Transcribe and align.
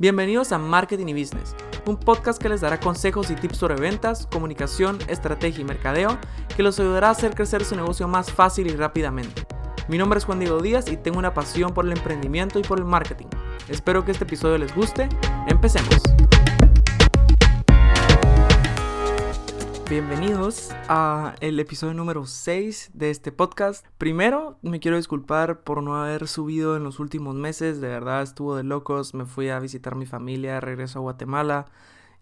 Bienvenidos 0.00 0.50
a 0.52 0.58
Marketing 0.58 1.08
y 1.08 1.12
Business, 1.12 1.54
un 1.84 1.98
podcast 1.98 2.40
que 2.40 2.48
les 2.48 2.62
dará 2.62 2.80
consejos 2.80 3.30
y 3.30 3.34
tips 3.34 3.58
sobre 3.58 3.74
ventas, 3.74 4.26
comunicación, 4.32 4.96
estrategia 5.08 5.60
y 5.60 5.64
mercadeo 5.64 6.16
que 6.56 6.62
los 6.62 6.80
ayudará 6.80 7.08
a 7.08 7.10
hacer 7.10 7.34
crecer 7.34 7.66
su 7.66 7.76
negocio 7.76 8.08
más 8.08 8.32
fácil 8.32 8.68
y 8.68 8.74
rápidamente. 8.74 9.46
Mi 9.88 9.98
nombre 9.98 10.18
es 10.18 10.24
Juan 10.24 10.38
Diego 10.38 10.62
Díaz 10.62 10.90
y 10.90 10.96
tengo 10.96 11.18
una 11.18 11.34
pasión 11.34 11.74
por 11.74 11.84
el 11.84 11.92
emprendimiento 11.92 12.58
y 12.58 12.62
por 12.62 12.78
el 12.78 12.86
marketing. 12.86 13.26
Espero 13.68 14.02
que 14.02 14.12
este 14.12 14.24
episodio 14.24 14.56
les 14.56 14.74
guste. 14.74 15.06
Empecemos. 15.48 16.00
Bienvenidos 19.90 20.70
a 20.88 21.34
el 21.40 21.58
episodio 21.58 21.94
número 21.94 22.24
6 22.24 22.92
de 22.94 23.10
este 23.10 23.32
podcast. 23.32 23.84
Primero, 23.98 24.56
me 24.62 24.78
quiero 24.78 24.96
disculpar 24.96 25.64
por 25.64 25.82
no 25.82 25.96
haber 26.00 26.28
subido 26.28 26.76
en 26.76 26.84
los 26.84 27.00
últimos 27.00 27.34
meses. 27.34 27.80
De 27.80 27.88
verdad, 27.88 28.22
estuvo 28.22 28.54
de 28.54 28.62
locos. 28.62 29.14
Me 29.14 29.24
fui 29.26 29.48
a 29.48 29.58
visitar 29.58 29.96
mi 29.96 30.06
familia, 30.06 30.60
regreso 30.60 31.00
a 31.00 31.02
Guatemala. 31.02 31.66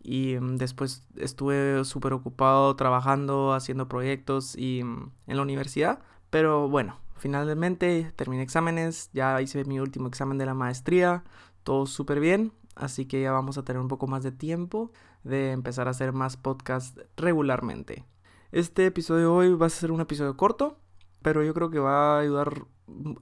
Y 0.03 0.37
mm, 0.41 0.57
después 0.57 1.07
estuve 1.17 1.85
súper 1.85 2.15
ocupado 2.15 2.75
trabajando, 2.75 3.53
haciendo 3.53 3.87
proyectos 3.87 4.57
y 4.57 4.83
mm, 4.83 5.13
en 5.27 5.37
la 5.37 5.43
universidad. 5.43 6.01
Pero 6.31 6.71
bueno, 6.71 6.99
finalmente 7.19 8.15
terminé 8.17 8.45
exámenes. 8.45 9.11
Ya 9.13 9.43
hice 9.43 9.67
mi 9.67 9.79
último 9.79 10.09
examen 10.09 10.39
de 10.39 10.47
la 10.47 10.55
maestría. 10.55 11.23
Todo 11.65 11.85
súper 11.85 12.19
bien. 12.19 12.51
Así 12.79 13.07
que 13.07 13.21
ya 13.21 13.33
vamos 13.33 13.59
a 13.59 13.65
tener 13.65 13.83
un 13.83 13.89
poco 13.89 14.07
más 14.07 14.23
de 14.23 14.31
tiempo 14.31 14.93
de 15.25 15.51
empezar 15.51 15.89
a 15.89 15.91
hacer 15.91 16.13
más 16.13 16.37
podcasts 16.37 17.01
regularmente. 17.17 18.05
Este 18.53 18.87
episodio 18.87 19.21
de 19.21 19.27
hoy 19.27 19.55
va 19.55 19.67
a 19.67 19.71
ser 19.71 19.91
un 19.91 20.01
episodio 20.01 20.37
corto, 20.37 20.79
pero 21.21 21.43
yo 21.43 21.53
creo 21.55 21.71
que 21.71 21.81
va 21.81 22.17
a 22.17 22.21
ayudar 22.21 22.67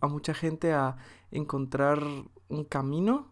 a 0.01 0.09
mucha 0.09 0.35
gente 0.35 0.75
a 0.75 0.99
encontrar 1.31 2.03
un 2.49 2.65
camino. 2.65 3.29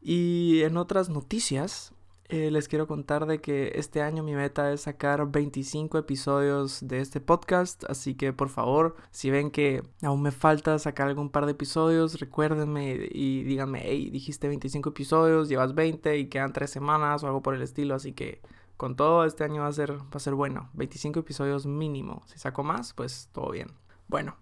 Y 0.00 0.62
en 0.62 0.78
otras 0.78 1.10
noticias, 1.10 1.92
eh, 2.28 2.50
les 2.50 2.66
quiero 2.66 2.88
contar 2.88 3.26
de 3.26 3.40
que 3.40 3.72
este 3.76 4.02
año 4.02 4.24
mi 4.24 4.34
meta 4.34 4.72
es 4.72 4.82
sacar 4.82 5.30
25 5.30 5.96
episodios 5.98 6.86
de 6.86 7.00
este 7.00 7.20
podcast, 7.20 7.84
así 7.88 8.14
que 8.14 8.32
por 8.32 8.48
favor, 8.48 8.96
si 9.12 9.30
ven 9.30 9.50
que 9.52 9.82
aún 10.02 10.22
me 10.22 10.32
falta 10.32 10.78
sacar 10.80 11.06
algún 11.06 11.30
par 11.30 11.46
de 11.46 11.52
episodios, 11.52 12.18
recuérdenme 12.18 13.08
y 13.12 13.44
díganme, 13.44 13.82
hey, 13.84 14.10
dijiste 14.10 14.48
25 14.48 14.88
episodios, 14.88 15.48
llevas 15.48 15.74
20 15.74 16.18
y 16.18 16.26
quedan 16.28 16.52
3 16.52 16.68
semanas 16.68 17.22
o 17.22 17.28
algo 17.28 17.42
por 17.42 17.54
el 17.54 17.62
estilo, 17.62 17.94
así 17.94 18.12
que 18.12 18.40
con 18.76 18.96
todo 18.96 19.24
este 19.24 19.44
año 19.44 19.62
va 19.62 19.68
a 19.68 19.72
ser, 19.72 19.92
va 19.92 20.06
a 20.14 20.18
ser 20.18 20.34
bueno, 20.34 20.70
25 20.74 21.20
episodios 21.20 21.64
mínimo, 21.66 22.22
si 22.26 22.38
saco 22.38 22.64
más, 22.64 22.92
pues 22.92 23.28
todo 23.32 23.50
bien. 23.50 23.68
Bueno, 24.08 24.36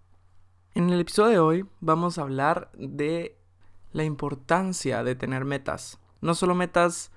en 0.75 0.89
el 0.89 1.01
episodio 1.01 1.31
de 1.31 1.39
hoy 1.39 1.67
vamos 1.81 2.17
a 2.17 2.23
hablar 2.23 2.71
de 2.79 3.39
la 3.93 4.05
importancia 4.05 5.05
de 5.05 5.15
tener 5.15 5.45
metas, 5.45 6.01
no 6.23 6.35
solo 6.35 6.55
metas 6.55 7.13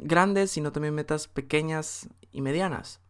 grandes, 0.00 0.50
sino 0.50 0.72
también 0.72 0.94
metas 0.94 1.28
pequeñas 1.28 2.08
y 2.32 2.40
medianas. 2.40 3.00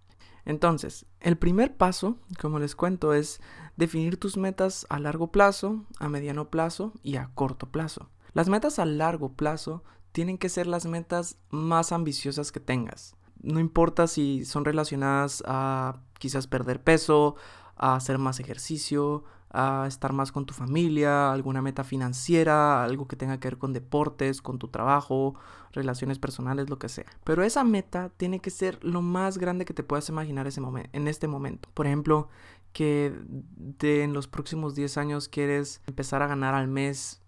Entonces, 0.45 1.07
el 1.21 1.37
primer 1.37 1.77
paso, 1.77 2.19
como 2.41 2.59
les 2.59 2.75
cuento, 2.75 3.15
es 3.15 3.41
definir 3.77 4.19
tus 4.19 4.37
metas 4.37 4.87
a 4.89 4.99
largo 4.99 5.31
plazo, 5.31 5.85
a 5.99 6.09
mediano 6.09 6.51
plazo 6.51 6.93
y 7.03 7.17
a 7.17 7.31
corto 7.35 7.71
plazo. 7.71 8.11
Las 8.33 8.49
metas 8.49 8.79
a 8.79 8.85
largo 8.85 9.33
plazo 9.33 9.83
tienen 10.13 10.39
que 10.39 10.49
ser 10.49 10.67
las 10.67 10.87
metas 10.87 11.37
más 11.51 11.93
ambiciosas 11.93 12.53
que 12.53 12.61
tengas. 12.61 13.17
No 13.43 13.61
importa 13.61 14.07
si 14.07 14.45
son 14.45 14.65
relacionadas 14.65 15.43
a 15.47 16.01
quizás 16.19 16.47
perder 16.47 16.83
peso, 16.83 17.37
a 17.77 17.95
hacer 17.95 18.19
más 18.19 18.41
ejercicio, 18.41 19.25
a 19.51 19.87
estar 19.89 20.13
más 20.13 20.33
con 20.33 20.47
tu 20.47 20.55
familia, 20.55 21.33
alguna 21.33 21.63
meta 21.63 21.85
financiera, 21.85 22.85
algo 22.85 23.09
que 23.09 23.17
tenga 23.17 23.39
que 23.39 23.49
ver 23.49 23.59
con 23.59 23.73
deportes, 23.73 24.43
con 24.43 24.59
tu 24.59 24.69
trabajo, 24.69 25.35
relaciones 25.73 26.19
personales, 26.19 26.71
lo 26.71 26.79
que 26.79 26.89
sea. 26.89 27.07
Pero 27.25 27.43
esa 27.43 27.65
meta 27.65 28.11
tiene 28.17 28.41
que 28.41 28.51
ser 28.51 28.83
lo 28.85 29.03
más 29.03 29.39
grande 29.39 29.65
que 29.65 29.75
te 29.75 29.83
puedas 29.83 30.09
imaginar 30.09 30.47
ese 30.47 30.61
en 30.93 31.09
este 31.09 31.27
momento. 31.27 31.69
Por 31.75 31.87
ejemplo, 31.87 32.29
que 32.73 33.13
de 33.27 34.05
en 34.05 34.13
los 34.13 34.29
próximos 34.29 34.75
10 34.75 34.97
años 34.99 35.29
quieres 35.29 35.83
empezar 35.87 36.23
a 36.23 36.29
ganar 36.29 36.55
al 36.55 36.69
mes 36.69 37.23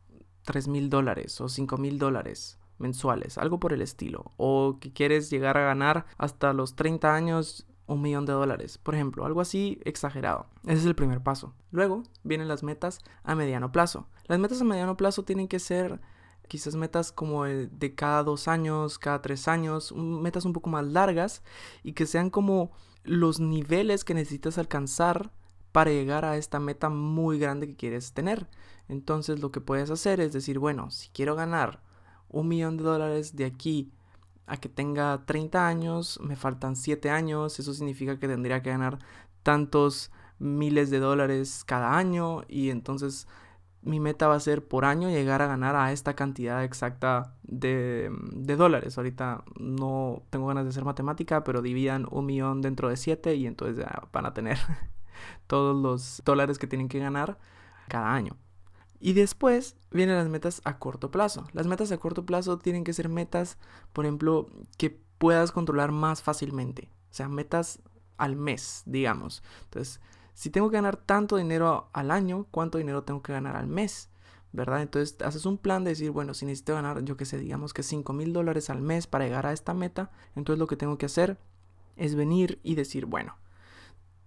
3 0.45 0.69
mil 0.69 0.91
dólares 0.91 1.41
o 1.41 1.49
5 1.49 1.77
mil 1.79 1.99
dólares 1.99 2.59
mensuales, 2.79 3.39
algo 3.39 3.59
por 3.59 3.73
el 3.73 3.83
estilo. 3.83 4.33
O 4.37 4.79
que 4.81 4.93
quieres 4.93 5.31
llegar 5.31 5.57
a 5.57 5.65
ganar 5.65 6.07
hasta 6.19 6.53
los 6.53 6.77
30 6.77 7.15
años 7.15 7.67
un 7.87 8.01
millón 8.01 8.27
de 8.27 8.33
dólares, 8.33 8.79
por 8.79 8.95
ejemplo, 8.95 9.25
algo 9.25 9.41
así 9.41 9.81
exagerado. 9.85 10.47
Ese 10.65 10.79
es 10.81 10.87
el 10.87 10.95
primer 10.95 11.23
paso. 11.23 11.55
Luego 11.71 12.05
vienen 12.23 12.49
las 12.49 12.63
metas 12.63 13.01
a 13.25 13.35
mediano 13.35 13.73
plazo. 13.73 14.07
Las 14.27 14.39
metas 14.39 14.61
a 14.61 14.65
mediano 14.65 14.97
plazo 14.97 15.25
tienen 15.25 15.49
que 15.49 15.59
ser 15.59 16.01
quizás 16.49 16.75
metas 16.75 17.13
como 17.13 17.45
de 17.45 17.95
cada 17.95 18.23
dos 18.23 18.49
años, 18.49 18.99
cada 18.99 19.23
tres 19.23 19.49
años, 19.49 19.93
metas 19.93 20.45
un 20.45 20.53
poco 20.53 20.71
más 20.71 20.87
largas 20.87 21.43
y 21.83 21.93
que 21.93 22.07
sean 22.07 22.31
como 22.31 22.73
los 23.05 23.41
niveles 23.41 24.05
que 24.05 24.15
necesitas 24.15 24.59
alcanzar 24.59 25.33
para 25.73 25.91
llegar 25.91 26.25
a 26.25 26.37
esta 26.37 26.61
meta 26.61 26.89
muy 26.89 27.39
grande 27.39 27.67
que 27.67 27.77
quieres 27.77 28.13
tener. 28.13 28.49
Entonces 28.89 29.41
lo 29.41 29.51
que 29.51 29.61
puedes 29.61 29.91
hacer 29.91 30.21
es 30.21 30.33
decir, 30.33 30.59
bueno, 30.59 30.91
si 30.91 31.09
quiero 31.11 31.35
ganar 31.35 31.83
un 32.29 32.49
millón 32.49 32.77
de 32.77 32.85
dólares 32.85 33.35
de 33.37 33.47
aquí 33.47 33.93
a 34.47 34.57
que 34.57 34.69
tenga 34.69 35.25
30 35.25 35.67
años, 35.67 36.19
me 36.23 36.37
faltan 36.37 36.77
7 36.77 37.11
años, 37.11 37.59
eso 37.59 37.75
significa 37.75 38.19
que 38.19 38.29
tendría 38.29 38.63
que 38.63 38.71
ganar 38.71 38.99
tantos 39.43 40.11
miles 40.39 40.91
de 40.91 40.99
dólares 40.99 41.65
cada 41.65 41.97
año 41.97 42.43
y 42.49 42.71
entonces 42.71 43.29
mi 43.83 43.99
meta 44.01 44.29
va 44.29 44.37
a 44.37 44.41
ser 44.41 44.67
por 44.67 44.85
año 44.85 45.11
llegar 45.11 45.43
a 45.43 45.47
ganar 45.47 45.75
a 45.75 45.93
esta 45.93 46.15
cantidad 46.15 46.63
exacta 46.65 47.35
de, 47.43 48.11
de, 48.33 48.57
dólares. 48.57 48.97
Ahorita 48.97 49.45
no 49.59 50.23
tengo 50.31 50.47
ganas 50.47 50.65
de 50.65 50.71
hacer 50.71 50.85
matemática, 50.85 51.43
pero 51.43 51.63
dividan 51.63 52.07
un 52.11 52.27
millón 52.27 52.63
dentro 52.63 52.89
de 52.89 52.97
7 52.97 53.35
y 53.35 53.47
entonces 53.47 53.79
ya 53.85 54.05
van 54.13 54.27
a 54.27 54.35
tener 54.35 54.59
todos 55.49 55.77
los 55.77 56.23
dólares 56.25 56.59
que 56.59 56.69
tienen 56.69 56.89
que 56.89 57.01
ganar 57.01 57.39
cada 57.89 58.15
año. 58.15 58.37
Y 59.05 59.15
después 59.15 59.75
vienen 59.91 60.15
las 60.15 60.29
metas 60.29 60.61
a 60.63 60.79
corto 60.79 61.11
plazo. 61.11 61.49
Las 61.53 61.67
metas 61.67 61.91
a 61.91 61.99
corto 61.99 62.25
plazo 62.25 62.59
tienen 62.59 62.85
que 62.85 62.93
ser 62.93 63.09
metas, 63.09 63.59
por 63.93 64.05
ejemplo, 64.05 64.47
que 64.79 64.97
puedas 65.19 65.51
controlar 65.51 65.91
más 65.91 66.23
fácilmente. 66.23 66.89
O 67.11 67.15
sea, 67.15 67.29
metas 67.29 67.81
al 68.17 68.37
mes, 68.37 68.85
digamos. 68.87 69.43
Entonces, 69.65 70.01
si 70.35 70.51
tengo 70.51 70.71
que 70.71 70.77
ganar 70.77 70.97
tanto 70.99 71.37
dinero 71.37 71.91
al 71.93 72.13
año, 72.13 72.47
¿cuánto 72.53 72.79
dinero 72.79 73.03
tengo 73.03 73.23
que 73.23 73.33
ganar 73.33 73.57
al 73.57 73.67
mes? 73.67 74.09
¿Verdad? 74.53 74.83
Entonces 74.83 75.17
haces 75.23 75.47
un 75.47 75.59
plan 75.59 75.83
de 75.83 75.91
decir, 75.91 76.13
bueno, 76.13 76.33
si 76.33 76.47
necesito 76.47 76.75
ganar, 76.75 77.03
yo 77.03 77.17
qué 77.17 77.25
sé, 77.25 77.39
digamos 77.39 77.75
que 77.75 77.83
5 77.83 78.13
mil 78.13 78.33
dólares 78.33 78.71
al 78.71 78.83
mes 78.83 79.09
para 79.09 79.25
llegar 79.25 79.47
a 79.47 79.53
esta 79.53 79.75
meta, 79.75 80.13
entonces 80.37 80.61
lo 80.61 80.69
que 80.69 80.77
tengo 80.77 80.97
que 80.97 81.07
hacer 81.07 81.41
es 81.97 82.15
venir 82.15 82.61
y 82.63 82.77
decir, 82.77 83.07
bueno, 83.07 83.37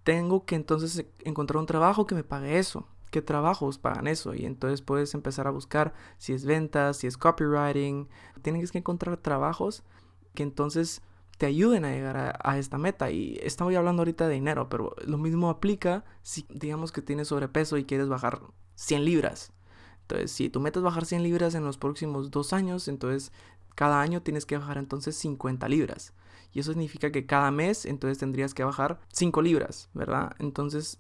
tengo 0.04 0.46
que 0.46 0.56
entonces 0.56 1.06
encontrar 1.24 1.62
un 1.62 1.66
trabajo 1.66 2.06
que 2.06 2.16
me 2.16 2.26
pague 2.26 2.60
eso 2.60 2.90
qué 3.16 3.22
trabajos 3.22 3.78
pagan 3.78 4.08
eso 4.08 4.36
y 4.36 4.46
entonces 4.46 4.82
puedes 4.82 5.14
empezar 5.14 5.48
a 5.48 5.50
buscar 5.50 5.94
si 6.18 6.34
es 6.34 6.46
ventas, 6.46 6.98
si 6.98 7.08
es 7.08 7.16
copywriting. 7.16 8.10
Tienes 8.42 8.74
que 8.74 8.80
encontrar 8.80 9.16
trabajos 9.16 9.86
que 10.34 10.44
entonces 10.44 11.02
te 11.38 11.46
ayuden 11.46 11.86
a 11.86 11.92
llegar 11.92 12.38
a, 12.44 12.58
esta 12.58 12.78
meta. 12.78 13.12
Y 13.12 13.40
estamos 13.42 13.74
hablando 13.74 14.02
ahorita 14.02 14.28
de 14.28 14.34
dinero, 14.34 14.68
pero 14.68 14.94
lo 15.06 15.18
mismo 15.18 15.50
aplica 15.50 16.04
si 16.24 16.46
digamos 16.50 16.92
que 16.92 17.02
tienes 17.02 17.30
sobrepeso 17.30 17.78
y 17.78 17.86
quieres 17.86 18.10
bajar 18.10 18.42
100 18.76 19.06
libras. 19.06 19.54
Entonces, 20.02 20.32
si 20.32 20.50
tu 20.50 20.60
meta 20.60 20.80
es 20.80 20.84
bajar 20.84 21.06
100 21.06 21.24
libras 21.24 21.56
en 21.56 21.64
los 21.64 21.78
próximos 21.78 22.32
dos 22.32 22.52
años, 22.52 22.90
entonces 22.90 23.32
cada 23.76 24.02
año 24.02 24.24
tienes 24.24 24.46
que 24.46 24.58
bajar 24.58 24.78
entonces 24.78 25.16
50 25.16 25.70
libras. 25.70 26.12
Y 26.52 26.60
eso 26.60 26.74
significa 26.74 27.14
que 27.14 27.26
cada 27.26 27.50
mes 27.50 27.86
entonces 27.86 28.18
tendrías 28.18 28.54
que 28.54 28.66
bajar 28.66 29.00
5 29.14 29.42
libras, 29.42 29.88
¿verdad? 29.94 30.36
Entonces 30.40 31.00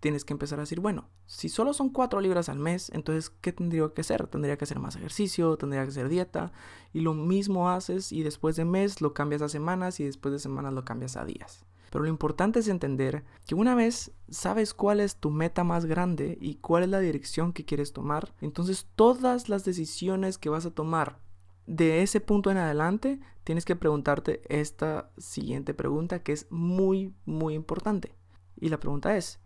tienes 0.00 0.24
que 0.24 0.32
empezar 0.32 0.58
a 0.58 0.62
decir, 0.62 0.80
bueno, 0.80 1.08
si 1.26 1.48
solo 1.48 1.72
son 1.72 1.90
4 1.90 2.20
libras 2.20 2.48
al 2.48 2.58
mes, 2.58 2.90
entonces, 2.94 3.30
¿qué 3.30 3.52
tendría 3.52 3.88
que 3.94 4.00
hacer? 4.00 4.26
Tendría 4.26 4.56
que 4.56 4.64
hacer 4.64 4.80
más 4.80 4.96
ejercicio, 4.96 5.56
tendría 5.56 5.82
que 5.84 5.90
hacer 5.90 6.08
dieta, 6.08 6.52
y 6.92 7.00
lo 7.00 7.14
mismo 7.14 7.70
haces 7.70 8.10
y 8.10 8.22
después 8.22 8.56
de 8.56 8.64
mes 8.64 9.00
lo 9.00 9.14
cambias 9.14 9.42
a 9.42 9.48
semanas 9.48 10.00
y 10.00 10.04
después 10.04 10.32
de 10.32 10.38
semanas 10.38 10.72
lo 10.72 10.84
cambias 10.84 11.16
a 11.16 11.24
días. 11.24 11.64
Pero 11.90 12.04
lo 12.04 12.10
importante 12.10 12.60
es 12.60 12.68
entender 12.68 13.24
que 13.46 13.54
una 13.54 13.74
vez 13.74 14.12
sabes 14.28 14.74
cuál 14.74 15.00
es 15.00 15.16
tu 15.16 15.30
meta 15.30 15.64
más 15.64 15.86
grande 15.86 16.38
y 16.40 16.54
cuál 16.56 16.84
es 16.84 16.88
la 16.88 17.00
dirección 17.00 17.52
que 17.52 17.64
quieres 17.64 17.92
tomar, 17.92 18.32
entonces 18.40 18.86
todas 18.94 19.48
las 19.48 19.64
decisiones 19.64 20.38
que 20.38 20.48
vas 20.48 20.66
a 20.66 20.70
tomar 20.70 21.18
de 21.66 22.02
ese 22.02 22.20
punto 22.20 22.50
en 22.50 22.56
adelante, 22.56 23.20
tienes 23.44 23.64
que 23.64 23.76
preguntarte 23.76 24.42
esta 24.48 25.10
siguiente 25.18 25.74
pregunta 25.74 26.22
que 26.22 26.32
es 26.32 26.46
muy, 26.50 27.14
muy 27.24 27.54
importante. 27.54 28.14
Y 28.56 28.68
la 28.68 28.80
pregunta 28.80 29.16
es, 29.16 29.40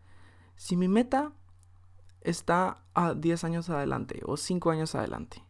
si 0.56 0.76
mi 0.76 0.88
meta 0.88 1.32
está 2.20 2.82
a 2.94 3.14
10 3.14 3.44
años 3.44 3.70
adelante 3.70 4.20
o 4.24 4.36
5 4.36 4.70
años 4.70 4.94
adelante, 4.94 5.42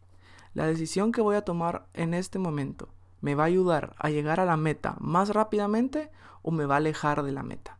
la 0.53 0.67
decisión 0.67 1.11
que 1.11 1.21
voy 1.21 1.35
a 1.35 1.43
tomar 1.43 1.87
en 1.93 2.13
este 2.13 2.39
momento 2.39 2.89
me 3.21 3.35
va 3.35 3.43
a 3.43 3.47
ayudar 3.47 3.95
a 3.97 4.09
llegar 4.09 4.39
a 4.39 4.45
la 4.45 4.57
meta 4.57 4.95
más 4.99 5.29
rápidamente 5.29 6.11
o 6.41 6.51
me 6.51 6.65
va 6.65 6.75
a 6.75 6.77
alejar 6.77 7.23
de 7.23 7.31
la 7.31 7.43
meta. 7.43 7.79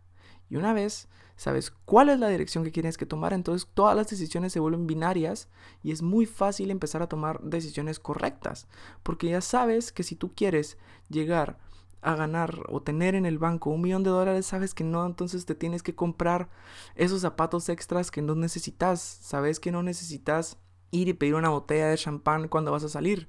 Y 0.49 0.55
una 0.55 0.73
vez 0.73 1.07
sabes 1.35 1.71
cuál 1.85 2.09
es 2.09 2.19
la 2.19 2.29
dirección 2.29 2.63
que 2.63 2.71
tienes 2.71 2.97
que 2.97 3.05
tomar, 3.05 3.33
entonces 3.33 3.69
todas 3.73 3.95
las 3.95 4.09
decisiones 4.09 4.53
se 4.53 4.59
vuelven 4.59 4.87
binarias 4.87 5.49
y 5.83 5.91
es 5.91 6.01
muy 6.01 6.25
fácil 6.25 6.71
empezar 6.71 7.01
a 7.01 7.09
tomar 7.09 7.41
decisiones 7.41 7.99
correctas, 7.99 8.67
porque 9.03 9.29
ya 9.29 9.41
sabes 9.41 9.91
que 9.91 10.03
si 10.03 10.15
tú 10.15 10.33
quieres 10.33 10.77
llegar 11.09 11.57
a 12.05 12.15
ganar 12.15 12.61
o 12.69 12.81
tener 12.81 13.15
en 13.15 13.25
el 13.25 13.39
banco 13.39 13.71
un 13.71 13.81
millón 13.81 14.03
de 14.03 14.11
dólares, 14.11 14.45
sabes 14.45 14.75
que 14.75 14.83
no, 14.83 15.05
entonces 15.05 15.45
te 15.45 15.55
tienes 15.55 15.81
que 15.81 15.95
comprar 15.95 16.49
esos 16.93 17.21
zapatos 17.21 17.67
extras 17.67 18.11
que 18.11 18.21
no 18.21 18.35
necesitas, 18.35 19.01
sabes 19.01 19.59
que 19.59 19.71
no 19.71 19.81
necesitas 19.81 20.59
ir 20.91 21.07
y 21.07 21.13
pedir 21.13 21.33
una 21.33 21.49
botella 21.49 21.87
de 21.87 21.97
champán 21.97 22.47
cuando 22.47 22.71
vas 22.71 22.83
a 22.83 22.89
salir. 22.89 23.27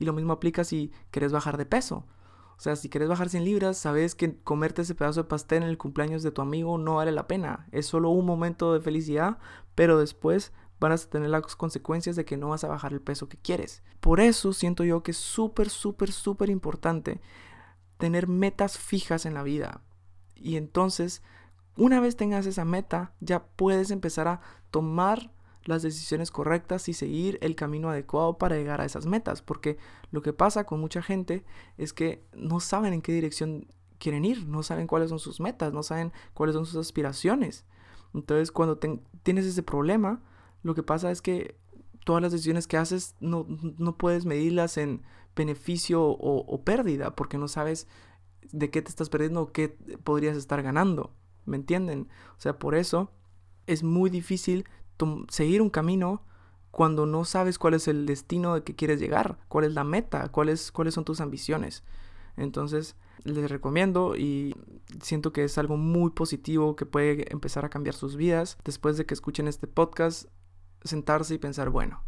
Y 0.00 0.04
lo 0.04 0.12
mismo 0.12 0.32
aplica 0.32 0.64
si 0.64 0.92
quieres 1.10 1.32
bajar 1.32 1.56
de 1.56 1.66
peso. 1.66 2.04
O 2.58 2.60
sea, 2.60 2.74
si 2.74 2.88
quieres 2.88 3.08
bajar 3.08 3.28
100 3.28 3.44
libras, 3.44 3.78
sabes 3.78 4.14
que 4.14 4.38
comerte 4.42 4.82
ese 4.82 4.94
pedazo 4.94 5.22
de 5.22 5.28
pastel 5.28 5.62
en 5.62 5.68
el 5.68 5.78
cumpleaños 5.78 6.22
de 6.22 6.32
tu 6.32 6.42
amigo 6.42 6.78
no 6.78 6.96
vale 6.96 7.12
la 7.12 7.28
pena. 7.28 7.68
Es 7.70 7.86
solo 7.86 8.10
un 8.10 8.26
momento 8.26 8.74
de 8.74 8.80
felicidad, 8.80 9.38
pero 9.74 9.98
después 9.98 10.52
van 10.80 10.92
a 10.92 10.96
tener 10.96 11.30
las 11.30 11.54
consecuencias 11.54 12.16
de 12.16 12.24
que 12.24 12.36
no 12.36 12.48
vas 12.48 12.64
a 12.64 12.68
bajar 12.68 12.92
el 12.92 13.00
peso 13.00 13.28
que 13.28 13.38
quieres. 13.38 13.82
Por 14.00 14.20
eso 14.20 14.52
siento 14.52 14.84
yo 14.84 15.02
que 15.02 15.12
es 15.12 15.16
súper, 15.16 15.70
súper, 15.70 16.10
súper 16.10 16.50
importante 16.50 17.20
tener 17.98 18.28
metas 18.28 18.78
fijas 18.78 19.26
en 19.26 19.34
la 19.34 19.42
vida. 19.42 19.82
Y 20.34 20.56
entonces, 20.56 21.22
una 21.76 22.00
vez 22.00 22.16
tengas 22.16 22.46
esa 22.46 22.64
meta, 22.64 23.14
ya 23.20 23.44
puedes 23.44 23.90
empezar 23.90 24.28
a 24.28 24.40
tomar 24.70 25.32
las 25.64 25.82
decisiones 25.82 26.30
correctas 26.30 26.88
y 26.88 26.94
seguir 26.94 27.38
el 27.42 27.56
camino 27.56 27.90
adecuado 27.90 28.38
para 28.38 28.56
llegar 28.56 28.80
a 28.80 28.84
esas 28.84 29.06
metas. 29.06 29.42
Porque 29.42 29.78
lo 30.10 30.22
que 30.22 30.32
pasa 30.32 30.64
con 30.64 30.80
mucha 30.80 31.02
gente 31.02 31.44
es 31.76 31.92
que 31.92 32.24
no 32.34 32.60
saben 32.60 32.92
en 32.92 33.02
qué 33.02 33.12
dirección 33.12 33.66
quieren 33.98 34.24
ir, 34.24 34.46
no 34.46 34.62
saben 34.62 34.86
cuáles 34.86 35.10
son 35.10 35.18
sus 35.18 35.40
metas, 35.40 35.72
no 35.72 35.82
saben 35.82 36.12
cuáles 36.34 36.54
son 36.54 36.66
sus 36.66 36.76
aspiraciones. 36.76 37.64
Entonces 38.14 38.52
cuando 38.52 38.78
tienes 39.22 39.44
ese 39.44 39.62
problema, 39.62 40.22
lo 40.62 40.74
que 40.74 40.82
pasa 40.82 41.10
es 41.10 41.20
que 41.20 41.56
todas 42.04 42.22
las 42.22 42.32
decisiones 42.32 42.66
que 42.66 42.76
haces 42.76 43.16
no, 43.20 43.46
puedes 43.98 44.26
medirlas 44.26 44.76
en 44.78 45.02
beneficio 45.36 46.02
o, 46.02 46.64
pérdida 46.64 47.14
porque 47.14 47.38
no 47.38 47.46
sabes 47.46 47.86
de 48.50 48.70
qué 48.70 48.82
te 48.82 48.88
estás 48.88 49.08
perdiendo 49.08 49.42
o 49.42 49.52
qué 49.52 49.68
podrías 50.02 50.36
estar 50.36 50.62
ganando. 50.62 51.12
¿Me 51.44 51.56
entienden? 51.56 52.08
O 52.36 52.40
sea, 52.40 52.58
por 52.58 52.74
eso 52.74 53.12
es 53.66 53.84
muy 53.84 54.10
difícil 54.10 54.64
seguir 55.28 55.62
un 55.62 55.70
camino 55.70 56.24
cuando 56.70 57.06
no 57.06 57.24
sabes 57.24 57.58
cuál 57.58 57.74
es 57.74 57.86
el 57.86 58.06
destino 58.06 58.54
de 58.54 58.64
que 58.64 58.74
quieres 58.74 58.98
llegar, 58.98 59.38
cuál 59.48 59.64
es 59.64 59.74
la 59.74 59.84
meta, 59.84 60.28
cuáles, 60.30 60.72
cuáles 60.72 60.94
son 60.94 61.04
tus 61.04 61.20
ambiciones. 61.20 61.84
Entonces, 62.36 62.96
les 63.24 63.50
recomiendo 63.50 64.16
y 64.16 64.54
siento 65.02 65.32
que 65.32 65.44
es 65.44 65.58
algo 65.58 65.76
muy 65.76 66.10
positivo 66.10 66.76
que 66.76 66.86
puede 66.86 67.32
empezar 67.32 67.64
a 67.64 67.70
cambiar 67.70 67.94
sus 67.94 68.16
vidas 68.16 68.58
después 68.64 68.96
de 68.96 69.06
que 69.06 69.14
escuchen 69.14 69.48
este 69.48 69.66
podcast, 69.66 70.26
sentarse 70.84 71.34
y 71.34 71.38
pensar, 71.38 71.70
bueno, 71.70 72.02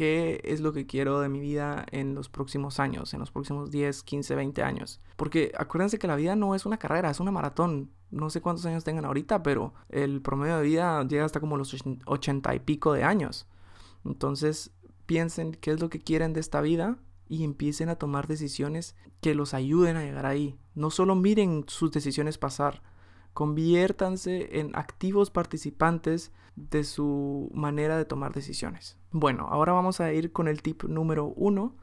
qué 0.00 0.40
es 0.44 0.62
lo 0.62 0.72
que 0.72 0.86
quiero 0.86 1.20
de 1.20 1.28
mi 1.28 1.40
vida 1.40 1.84
en 1.90 2.14
los 2.14 2.30
próximos 2.30 2.80
años, 2.80 3.12
en 3.12 3.20
los 3.20 3.30
próximos 3.30 3.70
10, 3.70 4.02
15, 4.02 4.34
20 4.34 4.62
años. 4.62 4.98
Porque 5.14 5.52
acuérdense 5.58 5.98
que 5.98 6.06
la 6.06 6.16
vida 6.16 6.34
no 6.36 6.54
es 6.54 6.64
una 6.64 6.78
carrera, 6.78 7.10
es 7.10 7.20
una 7.20 7.30
maratón. 7.30 7.90
No 8.10 8.30
sé 8.30 8.40
cuántos 8.40 8.64
años 8.64 8.82
tengan 8.82 9.04
ahorita, 9.04 9.42
pero 9.42 9.74
el 9.90 10.22
promedio 10.22 10.56
de 10.56 10.62
vida 10.62 11.06
llega 11.06 11.26
hasta 11.26 11.38
como 11.38 11.58
los 11.58 11.76
80 12.06 12.54
y 12.54 12.60
pico 12.60 12.94
de 12.94 13.04
años. 13.04 13.46
Entonces, 14.06 14.70
piensen 15.04 15.52
qué 15.52 15.72
es 15.72 15.80
lo 15.80 15.90
que 15.90 16.00
quieren 16.00 16.32
de 16.32 16.40
esta 16.40 16.62
vida 16.62 16.96
y 17.28 17.44
empiecen 17.44 17.90
a 17.90 17.96
tomar 17.96 18.26
decisiones 18.26 18.96
que 19.20 19.34
los 19.34 19.52
ayuden 19.52 19.98
a 19.98 20.02
llegar 20.02 20.24
ahí. 20.24 20.58
No 20.74 20.88
solo 20.88 21.14
miren 21.14 21.64
sus 21.66 21.90
decisiones 21.92 22.38
pasar, 22.38 22.80
conviértanse 23.32 24.58
en 24.58 24.74
activos 24.76 25.30
participantes 25.30 26.32
de 26.56 26.84
su 26.84 27.50
manera 27.54 27.96
de 27.96 28.04
tomar 28.04 28.32
decisiones. 28.32 28.98
Bueno, 29.10 29.46
ahora 29.50 29.72
vamos 29.72 30.00
a 30.00 30.12
ir 30.12 30.32
con 30.32 30.48
el 30.48 30.62
tip 30.62 30.84
número 30.84 31.26
uno 31.36 31.74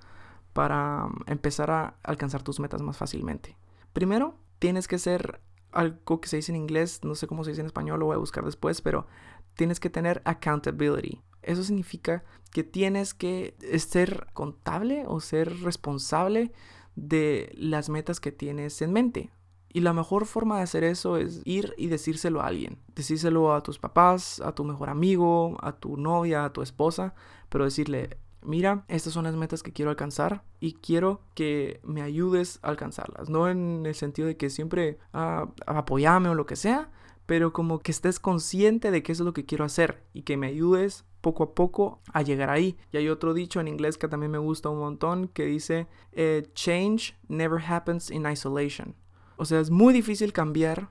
para 0.53 1.05
um, 1.05 1.13
empezar 1.27 1.71
a 1.71 1.97
alcanzar 2.03 2.43
tus 2.43 2.59
metas 2.59 2.81
más 2.81 2.97
fácilmente. 2.97 3.57
Primero, 3.93 4.35
tienes 4.59 4.87
que 4.87 4.99
ser 4.99 5.41
algo 5.71 6.21
que 6.21 6.27
se 6.27 6.37
dice 6.37 6.51
en 6.51 6.57
inglés, 6.57 7.01
no 7.03 7.15
sé 7.15 7.27
cómo 7.27 7.43
se 7.43 7.51
dice 7.51 7.61
en 7.61 7.67
español, 7.67 7.99
lo 7.99 8.07
voy 8.07 8.15
a 8.15 8.19
buscar 8.19 8.45
después, 8.45 8.81
pero 8.81 9.07
tienes 9.53 9.79
que 9.79 9.89
tener 9.89 10.21
accountability. 10.25 11.21
Eso 11.41 11.63
significa 11.63 12.23
que 12.51 12.63
tienes 12.63 13.13
que 13.13 13.55
ser 13.77 14.27
contable 14.33 15.05
o 15.07 15.19
ser 15.19 15.61
responsable 15.61 16.51
de 16.95 17.51
las 17.55 17.89
metas 17.89 18.19
que 18.19 18.31
tienes 18.31 18.81
en 18.81 18.91
mente. 18.93 19.29
Y 19.73 19.81
la 19.81 19.93
mejor 19.93 20.25
forma 20.25 20.57
de 20.57 20.63
hacer 20.63 20.83
eso 20.83 21.17
es 21.17 21.41
ir 21.45 21.73
y 21.77 21.87
decírselo 21.87 22.41
a 22.41 22.47
alguien. 22.47 22.79
Decírselo 22.95 23.53
a 23.53 23.61
tus 23.63 23.79
papás, 23.79 24.41
a 24.41 24.53
tu 24.53 24.63
mejor 24.63 24.89
amigo, 24.89 25.57
a 25.61 25.73
tu 25.73 25.97
novia, 25.97 26.45
a 26.45 26.53
tu 26.53 26.61
esposa, 26.61 27.13
pero 27.49 27.65
decirle, 27.65 28.17
mira, 28.41 28.85
estas 28.87 29.13
son 29.13 29.25
las 29.25 29.35
metas 29.35 29.63
que 29.63 29.73
quiero 29.73 29.91
alcanzar 29.91 30.43
y 30.59 30.73
quiero 30.73 31.21
que 31.35 31.79
me 31.83 32.01
ayudes 32.01 32.59
a 32.63 32.69
alcanzarlas. 32.69 33.29
No 33.29 33.49
en 33.49 33.85
el 33.85 33.95
sentido 33.95 34.27
de 34.27 34.37
que 34.37 34.49
siempre 34.49 34.99
ah, 35.13 35.49
apoyame 35.65 36.29
o 36.29 36.35
lo 36.35 36.45
que 36.45 36.55
sea, 36.55 36.89
pero 37.25 37.51
como 37.51 37.79
que 37.79 37.91
estés 37.91 38.19
consciente 38.19 38.89
de 38.89 39.03
qué 39.03 39.11
es 39.11 39.19
lo 39.19 39.33
que 39.33 39.45
quiero 39.45 39.65
hacer 39.65 40.01
y 40.13 40.23
que 40.23 40.37
me 40.37 40.47
ayudes 40.47 41.05
poco 41.21 41.43
a 41.43 41.53
poco 41.53 41.99
a 42.13 42.21
llegar 42.21 42.49
ahí. 42.49 42.77
Y 42.91 42.97
hay 42.97 43.09
otro 43.09 43.33
dicho 43.33 43.59
en 43.59 43.67
inglés 43.67 43.97
que 43.97 44.07
también 44.07 44.31
me 44.31 44.37
gusta 44.37 44.69
un 44.69 44.79
montón 44.79 45.27
que 45.27 45.45
dice, 45.45 45.87
eh, 46.13 46.47
change 46.53 47.15
never 47.27 47.61
happens 47.61 48.09
in 48.09 48.25
isolation. 48.25 48.95
O 49.37 49.45
sea, 49.45 49.59
es 49.59 49.69
muy 49.69 49.93
difícil 49.93 50.33
cambiar 50.33 50.89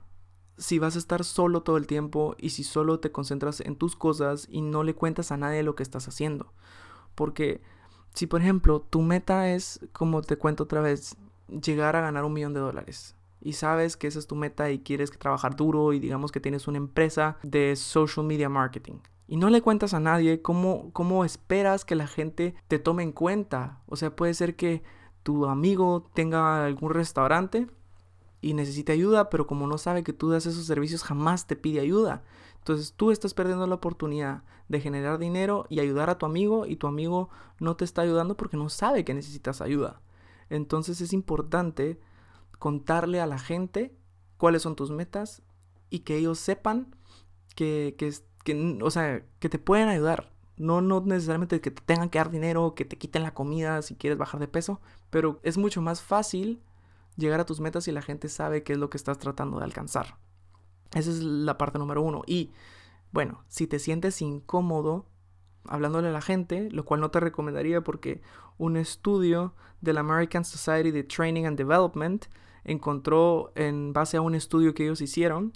si 0.57 0.79
vas 0.79 0.95
a 0.95 0.99
estar 0.99 1.23
solo 1.23 1.61
todo 1.61 1.77
el 1.77 1.85
tiempo 1.85 2.35
y 2.39 2.49
si 2.49 2.63
solo 2.63 2.99
te 2.99 3.11
concentras 3.11 3.61
en 3.61 3.75
tus 3.75 3.95
cosas 3.95 4.47
y 4.49 4.61
no 4.61 4.83
le 4.83 4.95
cuentas 4.95 5.31
a 5.31 5.37
nadie 5.37 5.61
lo 5.61 5.75
que 5.75 5.83
estás 5.83 6.07
haciendo. 6.07 6.53
Porque 7.13 7.61
si, 8.13 8.25
por 8.25 8.41
ejemplo, 8.41 8.81
tu 8.81 9.01
meta 9.01 9.53
es, 9.53 9.79
como 9.91 10.21
te 10.21 10.37
cuento 10.37 10.63
otra 10.63 10.81
vez, 10.81 11.15
llegar 11.47 11.95
a 11.95 12.01
ganar 12.01 12.25
un 12.25 12.33
millón 12.33 12.53
de 12.53 12.59
dólares 12.59 13.15
y 13.39 13.53
sabes 13.53 13.95
que 13.97 14.07
esa 14.07 14.17
es 14.17 14.27
tu 14.27 14.35
meta 14.35 14.71
y 14.71 14.79
quieres 14.79 15.11
trabajar 15.11 15.55
duro 15.55 15.93
y 15.93 15.99
digamos 15.99 16.31
que 16.31 16.39
tienes 16.39 16.67
una 16.67 16.77
empresa 16.77 17.37
de 17.43 17.75
social 17.75 18.25
media 18.25 18.49
marketing 18.49 18.95
y 19.27 19.35
no 19.35 19.49
le 19.49 19.61
cuentas 19.61 19.93
a 19.93 19.99
nadie, 19.99 20.41
¿cómo, 20.41 20.89
¿cómo 20.93 21.25
esperas 21.25 21.83
que 21.83 21.95
la 21.95 22.07
gente 22.07 22.55
te 22.69 22.79
tome 22.79 23.03
en 23.03 23.11
cuenta? 23.11 23.81
O 23.85 23.97
sea, 23.97 24.15
puede 24.15 24.33
ser 24.33 24.55
que 24.55 24.83
tu 25.23 25.45
amigo 25.45 26.09
tenga 26.13 26.65
algún 26.65 26.93
restaurante 26.93 27.67
y 28.41 28.53
necesita 28.53 28.93
ayuda, 28.93 29.29
pero 29.29 29.47
como 29.47 29.67
no 29.67 29.77
sabe 29.77 30.03
que 30.03 30.13
tú 30.13 30.29
das 30.29 30.45
esos 30.45 30.65
servicios, 30.65 31.03
jamás 31.03 31.47
te 31.47 31.55
pide 31.55 31.79
ayuda. 31.79 32.23
Entonces 32.59 32.93
tú 32.93 33.11
estás 33.11 33.33
perdiendo 33.33 33.65
la 33.65 33.75
oportunidad 33.75 34.43
de 34.67 34.81
generar 34.81 35.17
dinero 35.17 35.65
y 35.69 35.79
ayudar 35.79 36.09
a 36.09 36.17
tu 36.17 36.25
amigo 36.25 36.65
y 36.65 36.75
tu 36.75 36.87
amigo 36.87 37.29
no 37.59 37.75
te 37.75 37.85
está 37.85 38.01
ayudando 38.01 38.35
porque 38.35 38.57
no 38.57 38.69
sabe 38.69 39.05
que 39.05 39.13
necesitas 39.13 39.61
ayuda. 39.61 40.01
Entonces 40.49 41.01
es 41.01 41.13
importante 41.13 41.99
contarle 42.59 43.21
a 43.21 43.27
la 43.27 43.39
gente 43.39 43.95
cuáles 44.37 44.61
son 44.61 44.75
tus 44.75 44.91
metas 44.91 45.41
y 45.89 45.99
que 45.99 46.17
ellos 46.17 46.39
sepan 46.39 46.95
que, 47.55 47.95
que, 47.97 48.13
que, 48.43 48.79
o 48.81 48.91
sea, 48.91 49.23
que 49.39 49.49
te 49.49 49.59
pueden 49.59 49.89
ayudar. 49.89 50.31
No, 50.57 50.81
no 50.81 51.01
necesariamente 51.01 51.61
que 51.61 51.71
te 51.71 51.81
tengan 51.83 52.09
que 52.09 52.17
dar 52.17 52.31
dinero, 52.31 52.73
que 52.75 52.83
te 52.83 52.97
quiten 52.97 53.23
la 53.23 53.33
comida 53.33 53.81
si 53.81 53.95
quieres 53.95 54.17
bajar 54.17 54.39
de 54.39 54.47
peso, 54.47 54.81
pero 55.09 55.39
es 55.43 55.57
mucho 55.57 55.81
más 55.81 56.01
fácil 56.01 56.61
llegar 57.17 57.39
a 57.39 57.45
tus 57.45 57.59
metas 57.59 57.87
y 57.87 57.91
la 57.91 58.01
gente 58.01 58.29
sabe 58.29 58.63
qué 58.63 58.73
es 58.73 58.79
lo 58.79 58.89
que 58.89 58.97
estás 58.97 59.17
tratando 59.17 59.57
de 59.57 59.65
alcanzar. 59.65 60.17
Esa 60.93 61.11
es 61.11 61.21
la 61.21 61.57
parte 61.57 61.79
número 61.79 62.01
uno. 62.01 62.23
Y 62.25 62.51
bueno, 63.11 63.43
si 63.47 63.67
te 63.67 63.79
sientes 63.79 64.21
incómodo 64.21 65.05
hablándole 65.65 66.07
a 66.07 66.11
la 66.11 66.21
gente, 66.21 66.69
lo 66.71 66.85
cual 66.85 67.01
no 67.01 67.11
te 67.11 67.19
recomendaría 67.19 67.81
porque 67.81 68.21
un 68.57 68.77
estudio 68.77 69.53
de 69.81 69.93
la 69.93 69.99
American 69.99 70.45
Society 70.45 70.91
de 70.91 71.03
Training 71.03 71.45
and 71.45 71.57
Development 71.57 72.25
encontró 72.63 73.51
en 73.55 73.93
base 73.93 74.17
a 74.17 74.21
un 74.21 74.35
estudio 74.35 74.73
que 74.73 74.83
ellos 74.83 75.01
hicieron 75.01 75.53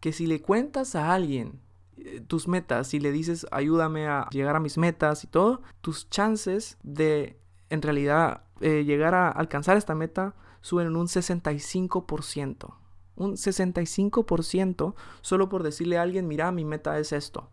que 0.00 0.12
si 0.12 0.26
le 0.26 0.40
cuentas 0.40 0.94
a 0.94 1.14
alguien 1.14 1.60
eh, 1.96 2.20
tus 2.20 2.48
metas 2.48 2.94
y 2.94 3.00
le 3.00 3.12
dices 3.12 3.46
ayúdame 3.50 4.06
a 4.06 4.28
llegar 4.30 4.56
a 4.56 4.60
mis 4.60 4.78
metas 4.78 5.24
y 5.24 5.26
todo, 5.26 5.62
tus 5.80 6.08
chances 6.10 6.78
de 6.82 7.38
en 7.70 7.82
realidad 7.82 8.44
eh, 8.60 8.84
llegar 8.84 9.14
a 9.14 9.30
alcanzar 9.30 9.76
esta 9.76 9.94
meta 9.94 10.34
suben 10.64 10.96
un 10.96 11.08
65%. 11.08 12.74
Un 13.16 13.32
65% 13.34 14.94
solo 15.20 15.48
por 15.50 15.62
decirle 15.62 15.98
a 15.98 16.02
alguien, 16.02 16.26
mira, 16.26 16.50
mi 16.52 16.64
meta 16.64 16.98
es 16.98 17.12
esto. 17.12 17.50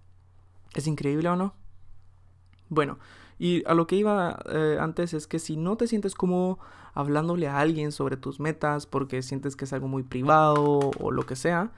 ¿Es 0.75 0.87
increíble 0.87 1.27
o 1.27 1.35
no? 1.35 1.53
Bueno, 2.69 2.99
y 3.37 3.67
a 3.67 3.73
lo 3.73 3.85
que 3.85 3.97
iba 3.97 4.39
eh, 4.49 4.77
antes 4.79 5.13
es 5.13 5.27
que 5.27 5.39
si 5.39 5.57
no 5.57 5.75
te 5.75 5.87
sientes 5.87 6.15
como 6.15 6.59
hablándole 6.93 7.49
a 7.49 7.59
alguien 7.59 7.91
sobre 7.91 8.15
tus 8.15 8.39
metas 8.39 8.85
porque 8.85 9.21
sientes 9.23 9.57
que 9.57 9.65
es 9.65 9.73
algo 9.73 9.89
muy 9.89 10.03
privado 10.03 10.79
o 10.97 11.11
lo 11.11 11.25
que 11.25 11.35
sea, 11.35 11.73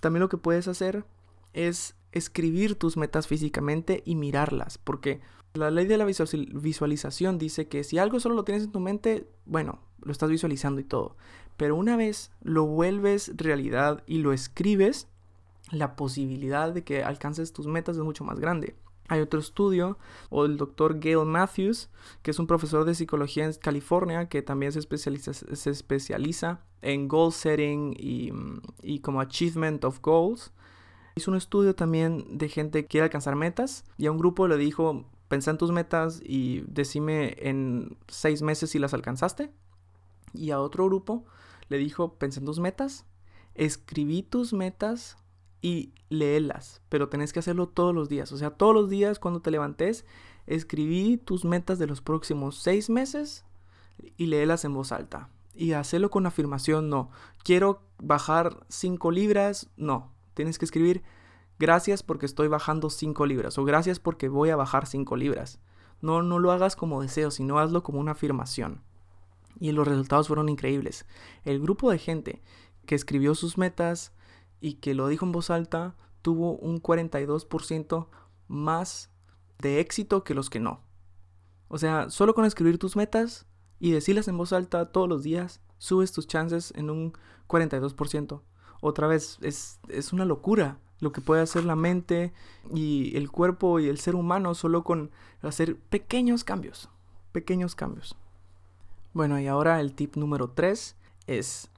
también 0.00 0.20
lo 0.22 0.30
que 0.30 0.38
puedes 0.38 0.66
hacer 0.66 1.04
es 1.52 1.94
escribir 2.12 2.76
tus 2.76 2.96
metas 2.96 3.26
físicamente 3.26 4.02
y 4.06 4.14
mirarlas, 4.14 4.78
porque 4.78 5.20
la 5.52 5.70
ley 5.70 5.86
de 5.86 5.98
la 5.98 6.06
visualización 6.06 7.36
dice 7.36 7.68
que 7.68 7.84
si 7.84 7.98
algo 7.98 8.18
solo 8.18 8.34
lo 8.34 8.44
tienes 8.44 8.64
en 8.64 8.72
tu 8.72 8.80
mente, 8.80 9.28
bueno, 9.44 9.80
lo 10.02 10.12
estás 10.12 10.30
visualizando 10.30 10.80
y 10.80 10.84
todo. 10.84 11.16
Pero 11.56 11.76
una 11.76 11.96
vez 11.96 12.32
lo 12.42 12.66
vuelves 12.66 13.32
realidad 13.36 14.02
y 14.06 14.18
lo 14.18 14.32
escribes, 14.32 15.08
la 15.70 15.96
posibilidad 15.96 16.72
de 16.72 16.84
que 16.84 17.04
alcances 17.04 17.52
tus 17.52 17.66
metas 17.66 17.96
es 17.96 18.02
mucho 18.02 18.24
más 18.24 18.40
grande. 18.40 18.76
Hay 19.08 19.20
otro 19.20 19.40
estudio, 19.40 19.98
o 20.28 20.44
el 20.44 20.56
doctor 20.56 21.00
Gail 21.00 21.26
Matthews, 21.26 21.90
que 22.22 22.30
es 22.30 22.38
un 22.38 22.46
profesor 22.46 22.84
de 22.84 22.94
psicología 22.94 23.44
en 23.44 23.52
California, 23.54 24.28
que 24.28 24.40
también 24.40 24.70
se 24.70 24.78
especializa, 24.78 25.32
se 25.32 25.70
especializa 25.70 26.60
en 26.80 27.08
goal 27.08 27.32
setting 27.32 27.94
y, 27.98 28.32
y 28.82 29.00
como 29.00 29.20
achievement 29.20 29.84
of 29.84 30.00
goals. 30.00 30.52
Hizo 31.16 31.32
un 31.32 31.36
estudio 31.36 31.74
también 31.74 32.38
de 32.38 32.48
gente 32.48 32.82
que 32.82 32.88
quiere 32.88 33.04
alcanzar 33.04 33.34
metas 33.34 33.84
y 33.98 34.06
a 34.06 34.12
un 34.12 34.18
grupo 34.18 34.46
le 34.46 34.56
dijo, 34.56 35.04
pensá 35.26 35.50
en 35.50 35.58
tus 35.58 35.72
metas 35.72 36.20
y 36.24 36.60
decime 36.68 37.36
en 37.40 37.96
seis 38.08 38.42
meses 38.42 38.70
si 38.70 38.78
las 38.78 38.94
alcanzaste. 38.94 39.50
Y 40.32 40.50
a 40.50 40.60
otro 40.60 40.86
grupo 40.86 41.24
le 41.68 41.78
dijo, 41.78 42.14
pensá 42.14 42.40
en 42.40 42.46
tus 42.46 42.60
metas, 42.60 43.06
escribí 43.54 44.22
tus 44.22 44.52
metas 44.52 45.16
y 45.62 45.92
léelas, 46.08 46.80
pero 46.88 47.08
tenés 47.08 47.32
que 47.32 47.40
hacerlo 47.40 47.68
todos 47.68 47.94
los 47.94 48.08
días. 48.08 48.32
O 48.32 48.36
sea, 48.36 48.50
todos 48.50 48.74
los 48.74 48.88
días 48.88 49.18
cuando 49.18 49.40
te 49.40 49.50
levantes, 49.50 50.04
escribí 50.46 51.16
tus 51.16 51.44
metas 51.44 51.78
de 51.78 51.86
los 51.86 52.00
próximos 52.00 52.56
seis 52.56 52.90
meses 52.90 53.44
y 54.16 54.26
léelas 54.26 54.64
en 54.64 54.74
voz 54.74 54.92
alta. 54.92 55.28
Y 55.54 55.72
hacerlo 55.72 56.10
con 56.10 56.26
afirmación, 56.26 56.88
no. 56.88 57.10
Quiero 57.44 57.82
bajar 57.98 58.64
cinco 58.68 59.10
libras, 59.10 59.68
no. 59.76 60.12
Tienes 60.34 60.58
que 60.58 60.64
escribir 60.64 61.02
gracias 61.58 62.02
porque 62.02 62.26
estoy 62.26 62.48
bajando 62.48 62.88
cinco 62.88 63.26
libras 63.26 63.58
o 63.58 63.64
gracias 63.64 64.00
porque 64.00 64.28
voy 64.28 64.50
a 64.50 64.56
bajar 64.56 64.86
cinco 64.86 65.16
libras. 65.16 65.60
No, 66.00 66.22
no 66.22 66.38
lo 66.38 66.50
hagas 66.52 66.76
como 66.76 67.02
deseo, 67.02 67.30
sino 67.30 67.58
hazlo 67.58 67.82
como 67.82 68.00
una 68.00 68.12
afirmación. 68.12 68.82
Y 69.58 69.72
los 69.72 69.86
resultados 69.86 70.28
fueron 70.28 70.48
increíbles. 70.48 71.06
El 71.44 71.60
grupo 71.60 71.90
de 71.90 71.98
gente 71.98 72.42
que 72.86 72.94
escribió 72.94 73.34
sus 73.34 73.58
metas, 73.58 74.12
y 74.60 74.74
que 74.74 74.94
lo 74.94 75.08
dijo 75.08 75.24
en 75.24 75.32
voz 75.32 75.50
alta 75.50 75.96
tuvo 76.22 76.56
un 76.56 76.82
42% 76.82 78.08
más 78.46 79.10
de 79.58 79.80
éxito 79.80 80.22
que 80.22 80.34
los 80.34 80.50
que 80.50 80.60
no. 80.60 80.80
O 81.68 81.78
sea, 81.78 82.10
solo 82.10 82.34
con 82.34 82.44
escribir 82.44 82.78
tus 82.78 82.96
metas 82.96 83.46
y 83.78 83.92
decirlas 83.92 84.28
en 84.28 84.36
voz 84.36 84.52
alta 84.52 84.92
todos 84.92 85.08
los 85.08 85.22
días, 85.22 85.60
subes 85.78 86.12
tus 86.12 86.26
chances 86.26 86.72
en 86.76 86.90
un 86.90 87.14
42%. 87.48 88.42
Otra 88.82 89.06
vez, 89.06 89.38
es, 89.40 89.80
es 89.88 90.12
una 90.12 90.24
locura 90.24 90.78
lo 90.98 91.12
que 91.12 91.22
puede 91.22 91.40
hacer 91.40 91.64
la 91.64 91.76
mente 91.76 92.34
y 92.74 93.16
el 93.16 93.30
cuerpo 93.30 93.80
y 93.80 93.88
el 93.88 93.98
ser 93.98 94.14
humano 94.14 94.54
solo 94.54 94.84
con 94.84 95.10
hacer 95.40 95.76
pequeños 95.76 96.44
cambios. 96.44 96.90
Pequeños 97.32 97.74
cambios. 97.74 98.16
Bueno, 99.12 99.40
y 99.40 99.46
ahora 99.46 99.80
el 99.80 99.94
tip 99.94 100.16
número 100.16 100.50
3 100.50 100.96
es, 101.26 101.70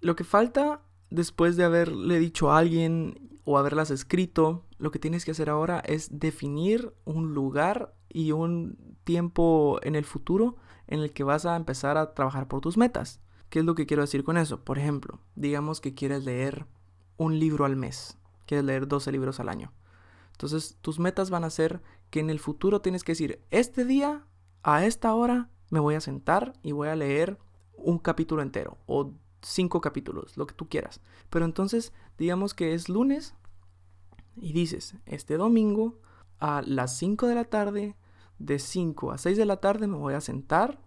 lo 0.00 0.16
que 0.16 0.24
falta 0.24 0.82
después 1.10 1.56
de 1.56 1.64
haberle 1.64 2.18
dicho 2.18 2.50
a 2.50 2.58
alguien 2.58 3.38
o 3.44 3.58
haberlas 3.58 3.90
escrito, 3.90 4.64
lo 4.78 4.90
que 4.90 4.98
tienes 4.98 5.24
que 5.24 5.30
hacer 5.30 5.50
ahora 5.50 5.80
es 5.80 6.18
definir 6.18 6.92
un 7.04 7.34
lugar 7.34 7.94
y 8.08 8.32
un 8.32 8.96
tiempo 9.04 9.78
en 9.82 9.96
el 9.96 10.04
futuro 10.04 10.56
en 10.86 11.00
el 11.00 11.12
que 11.12 11.24
vas 11.24 11.46
a 11.46 11.56
empezar 11.56 11.96
a 11.96 12.14
trabajar 12.14 12.48
por 12.48 12.60
tus 12.60 12.76
metas. 12.76 13.20
¿Qué 13.48 13.60
es 13.60 13.64
lo 13.64 13.74
que 13.74 13.86
quiero 13.86 14.02
decir 14.02 14.24
con 14.24 14.36
eso? 14.36 14.64
Por 14.64 14.78
ejemplo, 14.78 15.20
digamos 15.36 15.80
que 15.80 15.94
quieres 15.94 16.24
leer 16.24 16.66
un 17.16 17.38
libro 17.38 17.64
al 17.64 17.76
mes, 17.76 18.18
quieres 18.46 18.64
leer 18.64 18.88
12 18.88 19.12
libros 19.12 19.40
al 19.40 19.48
año. 19.48 19.72
Entonces, 20.32 20.76
tus 20.80 20.98
metas 20.98 21.30
van 21.30 21.44
a 21.44 21.50
ser 21.50 21.80
que 22.10 22.20
en 22.20 22.30
el 22.30 22.40
futuro 22.40 22.80
tienes 22.80 23.04
que 23.04 23.12
decir, 23.12 23.40
este 23.50 23.84
día, 23.84 24.26
a 24.62 24.84
esta 24.84 25.14
hora, 25.14 25.48
me 25.74 25.80
voy 25.80 25.96
a 25.96 26.00
sentar 26.00 26.52
y 26.62 26.70
voy 26.70 26.86
a 26.86 26.94
leer 26.94 27.36
un 27.76 27.98
capítulo 27.98 28.42
entero 28.42 28.78
o 28.86 29.12
cinco 29.42 29.80
capítulos, 29.80 30.36
lo 30.36 30.46
que 30.46 30.54
tú 30.54 30.68
quieras. 30.68 31.00
Pero 31.30 31.44
entonces, 31.44 31.92
digamos 32.16 32.54
que 32.54 32.74
es 32.74 32.88
lunes 32.88 33.34
y 34.36 34.52
dices, 34.52 34.94
este 35.04 35.36
domingo 35.36 35.98
a 36.38 36.62
las 36.62 36.96
5 36.96 37.26
de 37.26 37.34
la 37.34 37.44
tarde, 37.44 37.96
de 38.38 38.60
5 38.60 39.10
a 39.10 39.18
6 39.18 39.36
de 39.36 39.46
la 39.46 39.56
tarde 39.56 39.88
me 39.88 39.96
voy 39.96 40.14
a 40.14 40.20
sentar 40.20 40.80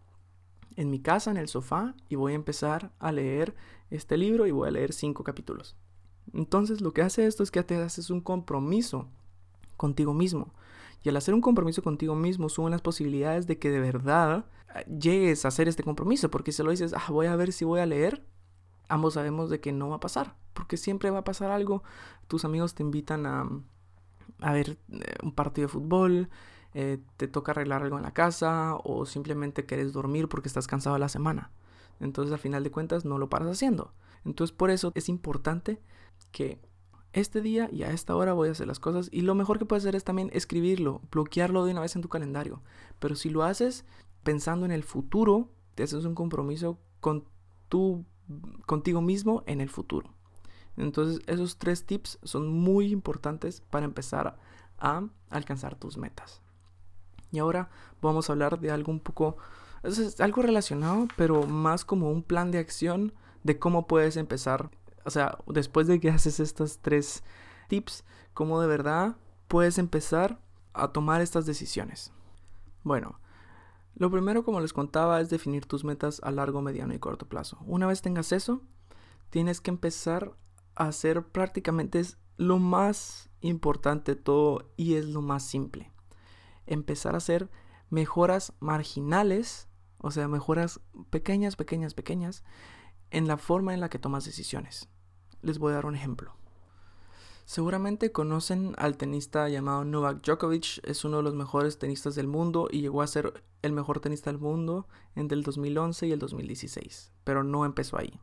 en 0.77 0.89
mi 0.89 1.01
casa, 1.01 1.31
en 1.31 1.37
el 1.37 1.49
sofá, 1.49 1.93
y 2.07 2.15
voy 2.15 2.31
a 2.31 2.35
empezar 2.35 2.93
a 2.99 3.11
leer 3.11 3.55
este 3.89 4.15
libro 4.15 4.47
y 4.47 4.51
voy 4.51 4.69
a 4.69 4.71
leer 4.71 4.93
cinco 4.93 5.25
capítulos. 5.25 5.75
Entonces 6.33 6.79
lo 6.79 6.93
que 6.93 7.01
hace 7.01 7.25
esto 7.25 7.43
es 7.43 7.51
que 7.51 7.63
te 7.63 7.75
haces 7.75 8.09
un 8.09 8.21
compromiso 8.21 9.09
contigo 9.75 10.13
mismo. 10.13 10.53
Y 11.03 11.09
al 11.09 11.17
hacer 11.17 11.33
un 11.33 11.41
compromiso 11.41 11.83
contigo 11.83 12.15
mismo 12.15 12.47
suben 12.47 12.71
las 12.71 12.81
posibilidades 12.81 13.47
de 13.47 13.59
que 13.59 13.69
de 13.69 13.79
verdad 13.81 14.45
llegues 14.85 15.45
a 15.45 15.49
hacer 15.49 15.67
este 15.67 15.83
compromiso. 15.83 16.29
Porque 16.29 16.51
si 16.51 16.63
lo 16.63 16.71
dices, 16.71 16.93
ah, 16.93 17.05
voy 17.09 17.27
a 17.27 17.35
ver 17.35 17.53
si 17.53 17.65
voy 17.65 17.79
a 17.79 17.85
leer, 17.85 18.25
ambos 18.87 19.15
sabemos 19.15 19.49
de 19.49 19.59
que 19.59 19.71
no 19.71 19.89
va 19.89 19.97
a 19.97 19.99
pasar, 19.99 20.35
porque 20.53 20.77
siempre 20.77 21.09
va 21.09 21.19
a 21.19 21.23
pasar 21.23 21.51
algo. 21.51 21.83
Tus 22.27 22.45
amigos 22.45 22.75
te 22.75 22.83
invitan 22.83 23.25
a, 23.25 23.49
a 24.39 24.53
ver 24.53 24.77
eh, 24.91 25.15
un 25.23 25.33
partido 25.33 25.67
de 25.67 25.73
fútbol, 25.73 26.29
eh, 26.73 26.99
te 27.17 27.27
toca 27.27 27.51
arreglar 27.51 27.81
algo 27.81 27.97
en 27.97 28.03
la 28.03 28.13
casa 28.13 28.75
o 28.83 29.05
simplemente 29.05 29.65
quieres 29.65 29.93
dormir 29.93 30.27
porque 30.27 30.47
estás 30.47 30.67
cansado 30.67 30.97
la 30.97 31.09
semana. 31.09 31.51
Entonces 31.99 32.31
al 32.31 32.39
final 32.39 32.63
de 32.63 32.71
cuentas 32.71 33.05
no 33.05 33.17
lo 33.17 33.29
paras 33.29 33.49
haciendo. 33.49 33.93
Entonces 34.25 34.55
por 34.55 34.69
eso 34.69 34.91
es 34.95 35.09
importante 35.09 35.81
que 36.31 36.59
este 37.13 37.41
día 37.41 37.69
y 37.71 37.83
a 37.83 37.91
esta 37.91 38.15
hora 38.15 38.33
voy 38.33 38.49
a 38.49 38.51
hacer 38.51 38.67
las 38.67 38.79
cosas 38.79 39.09
y 39.11 39.21
lo 39.21 39.33
mejor 39.33 39.57
que 39.57 39.65
puedes 39.65 39.83
hacer 39.83 39.95
es 39.95 40.03
también 40.03 40.29
escribirlo, 40.33 41.01
bloquearlo 41.11 41.65
de 41.65 41.71
una 41.71 41.81
vez 41.81 41.95
en 41.95 42.01
tu 42.01 42.09
calendario. 42.09 42.61
Pero 42.99 43.15
si 43.15 43.29
lo 43.29 43.43
haces 43.43 43.85
pensando 44.23 44.65
en 44.65 44.71
el 44.71 44.83
futuro, 44.83 45.49
te 45.75 45.83
haces 45.83 46.05
un 46.05 46.15
compromiso 46.15 46.79
con 46.99 47.25
tu 47.69 48.05
contigo 48.65 49.01
mismo 49.01 49.43
en 49.45 49.61
el 49.61 49.69
futuro. 49.69 50.13
Entonces 50.75 51.21
esos 51.27 51.57
tres 51.57 51.85
tips 51.85 52.19
son 52.23 52.47
muy 52.47 52.91
importantes 52.91 53.61
para 53.61 53.85
empezar 53.85 54.37
a 54.77 55.03
alcanzar 55.29 55.75
tus 55.75 55.97
metas. 55.97 56.41
Y 57.31 57.39
ahora 57.39 57.69
vamos 58.01 58.29
a 58.29 58.33
hablar 58.33 58.59
de 58.59 58.71
algo 58.71 58.91
un 58.91 58.99
poco, 58.99 59.37
es 59.83 60.19
algo 60.21 60.41
relacionado, 60.41 61.07
pero 61.17 61.43
más 61.43 61.83
como 61.83 62.11
un 62.11 62.23
plan 62.23 62.51
de 62.51 62.59
acción 62.59 63.13
de 63.43 63.59
cómo 63.59 63.87
puedes 63.87 64.17
empezar. 64.17 64.69
O 65.03 65.09
sea, 65.09 65.37
después 65.47 65.87
de 65.87 65.99
que 65.99 66.09
haces 66.09 66.39
estos 66.39 66.79
tres 66.79 67.23
tips, 67.67 68.03
cómo 68.33 68.61
de 68.61 68.67
verdad 68.67 69.17
puedes 69.47 69.77
empezar 69.77 70.39
a 70.73 70.89
tomar 70.89 71.21
estas 71.21 71.45
decisiones. 71.45 72.11
Bueno, 72.83 73.19
lo 73.97 74.11
primero, 74.11 74.43
como 74.43 74.59
les 74.59 74.73
contaba, 74.73 75.19
es 75.21 75.29
definir 75.29 75.65
tus 75.65 75.83
metas 75.83 76.21
a 76.23 76.29
largo, 76.29 76.61
mediano 76.61 76.93
y 76.93 76.99
corto 76.99 77.27
plazo. 77.27 77.57
Una 77.65 77.87
vez 77.87 78.03
tengas 78.03 78.31
eso, 78.31 78.61
tienes 79.31 79.59
que 79.59 79.71
empezar 79.71 80.37
a 80.75 80.85
hacer 80.85 81.25
prácticamente 81.25 82.03
lo 82.37 82.59
más 82.59 83.31
importante 83.41 84.13
de 84.13 84.21
todo 84.21 84.71
y 84.77 84.93
es 84.93 85.05
lo 85.07 85.23
más 85.23 85.43
simple. 85.43 85.91
Empezar 86.67 87.15
a 87.15 87.17
hacer 87.17 87.49
mejoras 87.89 88.53
marginales, 88.59 89.67
o 89.97 90.11
sea, 90.11 90.27
mejoras 90.27 90.79
pequeñas, 91.09 91.55
pequeñas, 91.55 91.95
pequeñas, 91.95 92.43
en 93.09 93.27
la 93.27 93.37
forma 93.37 93.73
en 93.73 93.79
la 93.79 93.89
que 93.89 93.97
tomas 93.97 94.25
decisiones. 94.25 94.89
Les 95.41 95.57
voy 95.57 95.71
a 95.71 95.75
dar 95.75 95.87
un 95.87 95.95
ejemplo. 95.95 96.35
Seguramente 97.47 98.11
conocen 98.11 98.73
al 98.77 98.97
tenista 98.97 99.47
llamado 99.47 99.85
Novak 99.85 100.21
Djokovic, 100.21 100.81
es 100.83 101.05
uno 101.05 101.17
de 101.17 101.23
los 101.23 101.33
mejores 101.33 101.79
tenistas 101.79 102.13
del 102.13 102.27
mundo 102.27 102.67
y 102.69 102.81
llegó 102.81 103.01
a 103.01 103.07
ser 103.07 103.41
el 103.61 103.71
mejor 103.71 104.01
tenista 104.01 104.29
del 104.29 104.41
mundo 104.41 104.85
entre 105.15 105.37
el 105.37 105.43
2011 105.43 106.07
y 106.07 106.11
el 106.11 106.19
2016, 106.19 107.13
pero 107.23 107.45
no 107.45 107.63
empezó 107.63 107.97
ahí. 107.97 108.19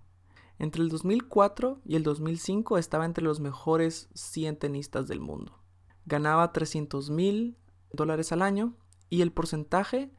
Entre 0.59 0.83
el 0.83 0.91
2004 0.91 1.81
y 1.87 1.97
el 1.97 2.03
2005 2.03 2.77
estaba 2.77 3.07
entre 3.07 3.25
los 3.25 3.41
mejores 3.41 4.11
100 4.13 4.59
tenistas 4.59 5.09
del 5.09 5.21
mundo. 5.21 5.59
Ganaba 6.05 6.53
300 6.53 7.09
mil 7.09 7.57
dólares 7.95 8.31
al 8.31 8.43
año 8.43 8.75
y 9.09 9.23
el 9.23 9.33
porcentaje 9.33 10.11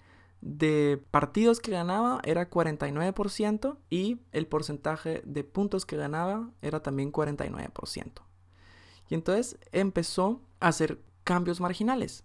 de 0.42 1.00
partidos 1.12 1.60
que 1.60 1.70
ganaba 1.70 2.22
era 2.24 2.50
49% 2.50 3.78
y 3.92 4.22
el 4.32 4.48
porcentaje 4.48 5.22
de 5.28 5.44
puntos 5.44 5.86
que 5.86 5.96
ganaba 5.96 6.50
era 6.64 6.82
también 6.82 7.12
49%. 7.12 8.25
Y 9.10 9.16
entonces 9.16 9.58
empezó 9.72 10.42
a 10.60 10.68
hacer 10.70 11.02
cambios 11.24 11.60
marginales. 11.60 12.24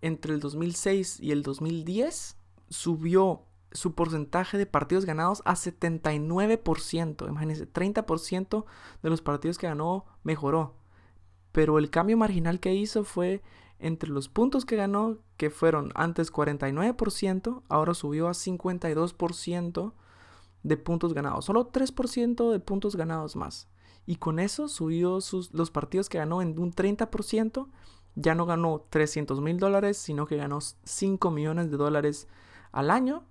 Entre 0.00 0.32
el 0.32 0.40
2006 0.40 1.20
y 1.20 1.32
el 1.32 1.42
2010 1.42 2.36
subió 2.68 3.42
su 3.72 3.94
porcentaje 3.94 4.58
de 4.58 4.66
partidos 4.66 5.04
ganados 5.04 5.42
a 5.44 5.54
79%. 5.54 7.28
Imagínense, 7.28 7.72
30% 7.72 8.64
de 9.02 9.10
los 9.10 9.22
partidos 9.22 9.58
que 9.58 9.68
ganó 9.68 10.06
mejoró. 10.22 10.74
Pero 11.52 11.78
el 11.78 11.90
cambio 11.90 12.16
marginal 12.16 12.60
que 12.60 12.74
hizo 12.74 13.04
fue 13.04 13.42
entre 13.78 14.10
los 14.10 14.28
puntos 14.28 14.64
que 14.64 14.76
ganó, 14.76 15.18
que 15.36 15.50
fueron 15.50 15.90
antes 15.94 16.32
49%, 16.32 17.62
ahora 17.68 17.94
subió 17.94 18.28
a 18.28 18.32
52% 18.32 19.92
de 20.62 20.76
puntos 20.76 21.14
ganados. 21.14 21.46
Solo 21.46 21.72
3% 21.72 22.50
de 22.52 22.60
puntos 22.60 22.96
ganados 22.96 23.36
más. 23.36 23.68
Y 24.10 24.16
con 24.16 24.40
eso 24.40 24.66
subió 24.66 25.20
sus, 25.20 25.54
los 25.54 25.70
partidos 25.70 26.08
que 26.08 26.18
ganó 26.18 26.42
en 26.42 26.58
un 26.58 26.72
30%. 26.72 27.68
Ya 28.16 28.34
no 28.34 28.44
ganó 28.44 28.84
300 28.90 29.40
mil 29.40 29.60
dólares, 29.60 29.98
sino 29.98 30.26
que 30.26 30.36
ganó 30.36 30.58
5 30.60 31.30
millones 31.30 31.70
de 31.70 31.76
dólares 31.76 32.26
al 32.72 32.90
año. 32.90 33.22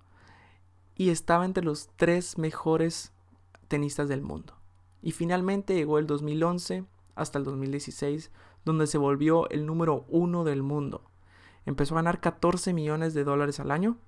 Y 0.94 1.10
estaba 1.10 1.44
entre 1.44 1.64
los 1.64 1.90
tres 1.96 2.38
mejores 2.38 3.12
tenistas 3.68 4.08
del 4.08 4.22
mundo. 4.22 4.54
Y 5.02 5.12
finalmente 5.12 5.74
llegó 5.74 5.98
el 5.98 6.06
2011 6.06 6.86
hasta 7.14 7.38
el 7.38 7.44
2016, 7.44 8.30
donde 8.64 8.86
se 8.86 8.96
volvió 8.96 9.50
el 9.50 9.66
número 9.66 10.06
uno 10.08 10.44
del 10.44 10.62
mundo. 10.62 11.02
Empezó 11.66 11.92
a 11.92 11.96
ganar 11.96 12.20
14 12.20 12.72
millones 12.72 13.12
de 13.12 13.24
dólares 13.24 13.60
al 13.60 13.70
año. 13.70 13.98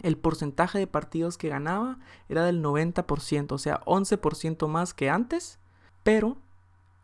El 0.00 0.16
porcentaje 0.16 0.78
de 0.78 0.86
partidos 0.86 1.36
que 1.36 1.50
ganaba 1.50 1.98
era 2.30 2.46
del 2.46 2.64
90%, 2.64 3.52
o 3.52 3.58
sea, 3.58 3.82
11% 3.84 4.66
más 4.66 4.94
que 4.94 5.10
antes, 5.10 5.60
pero 6.02 6.38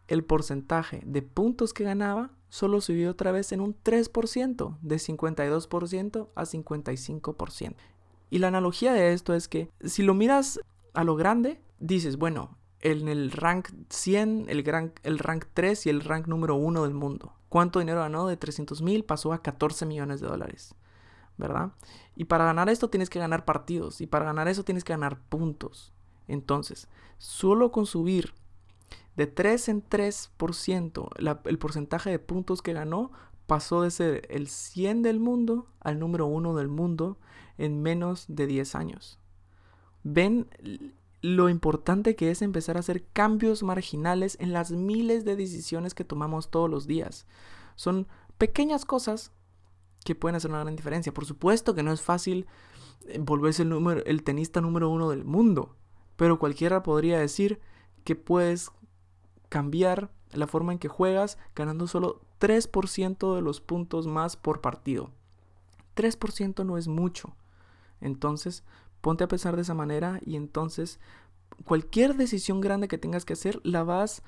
el 0.09 0.25
porcentaje 0.25 1.03
de 1.05 1.23
puntos 1.23 1.73
que 1.73 1.85
ganaba 1.85 2.31
solo 2.49 2.81
subió 2.81 3.11
otra 3.11 3.33
vez 3.33 3.53
en 3.53 3.61
un 3.61 3.77
3%, 3.83 4.79
de 4.81 4.97
52% 4.97 6.29
a 6.35 6.43
55%. 6.43 7.75
Y 8.31 8.39
la 8.39 8.49
analogía 8.49 8.93
de 8.93 9.13
esto 9.13 9.35
es 9.35 9.49
que 9.49 9.71
si 9.85 10.03
lo 10.03 10.15
miras 10.15 10.61
a 10.95 11.05
lo 11.05 11.17
grande, 11.17 11.61
dices, 11.79 12.17
bueno, 12.17 12.57
en 12.81 13.09
el 13.09 13.31
rank 13.31 13.69
100, 13.91 14.47
el, 14.49 14.93
el 15.03 15.19
rank 15.19 15.45
3 15.55 15.87
y 15.87 15.91
el 15.91 16.01
rank 16.01 16.27
número 16.27 16.55
1 16.55 16.83
del 16.85 16.95
mundo. 16.95 17.35
¿Cuánto 17.49 17.79
dinero 17.79 18.01
ganó? 18.01 18.27
De 18.27 18.37
300 18.37 18.83
mil 18.83 19.05
pasó 19.05 19.33
a 19.33 19.43
14 19.43 19.87
millones 19.87 20.21
de 20.21 20.29
dólares. 20.29 20.75
¿Verdad? 21.39 21.73
Y 22.17 22.25
para 22.25 22.47
ganar 22.47 22.69
esto 22.69 22.89
tienes 22.89 23.11
que 23.11 23.19
ganar 23.19 23.45
partidos. 23.45 24.01
Y 24.01 24.07
para 24.07 24.25
ganar 24.25 24.49
eso 24.49 24.65
tienes 24.65 24.85
que 24.85 24.93
ganar 24.93 25.21
puntos. 25.21 25.93
Entonces, 26.29 26.89
solo 27.19 27.73
con 27.73 27.87
subir 27.87 28.35
de 29.17 29.27
3 29.27 29.69
en 29.71 29.89
3%, 29.89 31.41
el 31.45 31.59
porcentaje 31.59 32.11
de 32.11 32.19
puntos 32.19 32.63
que 32.63 32.73
ganó 32.73 33.13
pasó 33.47 33.83
de 33.83 33.91
ser 33.91 34.27
el 34.31 34.49
100 34.49 35.03
del 35.03 35.21
mundo 35.21 35.67
al 35.81 35.99
número 35.99 36.27
1 36.27 36.55
del 36.55 36.69
mundo 36.69 37.19
en 37.59 37.83
menos 37.83 38.27
de 38.29 38.47
10 38.47 38.75
años. 38.75 39.19
Ven 40.03 40.49
lo 41.23 41.49
importante 41.49 42.15
que 42.15 42.31
es 42.31 42.43
empezar 42.43 42.77
a 42.77 42.81
hacer 42.81 43.05
cambios 43.13 43.63
marginales 43.63 44.37
en 44.41 44.53
las 44.53 44.71
miles 44.71 45.25
de 45.25 45.37
decisiones 45.37 45.95
que 45.95 46.05
tomamos 46.05 46.51
todos 46.51 46.71
los 46.71 46.87
días. 46.87 47.27
Son 47.75 48.07
pequeñas 48.39 48.85
cosas 48.85 49.33
que 50.05 50.15
pueden 50.15 50.37
hacer 50.37 50.51
una 50.51 50.61
gran 50.61 50.77
diferencia. 50.77 51.13
Por 51.13 51.27
supuesto 51.27 51.75
que 51.75 51.83
no 51.83 51.93
es 51.93 52.03
fácil 52.03 52.47
eh, 53.07 53.19
volverse 53.19 53.63
el, 53.63 53.71
número, 53.71 54.05
el 54.05 54.23
tenista 54.23 54.61
número 54.61 54.89
uno 54.91 55.11
del 55.11 55.25
mundo, 55.25 55.75
pero 56.17 56.39
cualquiera 56.39 56.83
podría 56.83 57.19
decir 57.19 57.61
que 58.05 58.15
puedes 58.15 58.71
cambiar 59.49 60.11
la 60.33 60.47
forma 60.47 60.73
en 60.73 60.79
que 60.79 60.89
juegas 60.89 61.39
ganando 61.55 61.87
solo 61.87 62.21
3% 62.41 63.35
de 63.35 63.43
los 63.43 63.61
puntos 63.61 64.07
más 64.07 64.37
por 64.37 64.61
partido. 64.61 65.11
3% 65.95 66.65
no 66.65 66.77
es 66.77 66.89
mucho. 66.89 67.35
Entonces, 68.01 68.65
ponte 69.01 69.25
a 69.25 69.29
pensar 69.29 69.57
de 69.57 69.63
esa 69.63 69.75
manera 69.75 70.21
y 70.25 70.37
entonces 70.37 71.01
cualquier 71.65 72.17
decisión 72.17 72.61
grande 72.61 72.89
que 72.89 72.99
tengas 72.99 73.25
que 73.25 73.33
hacer 73.33 73.61
la 73.63 73.83
vas 73.85 74.23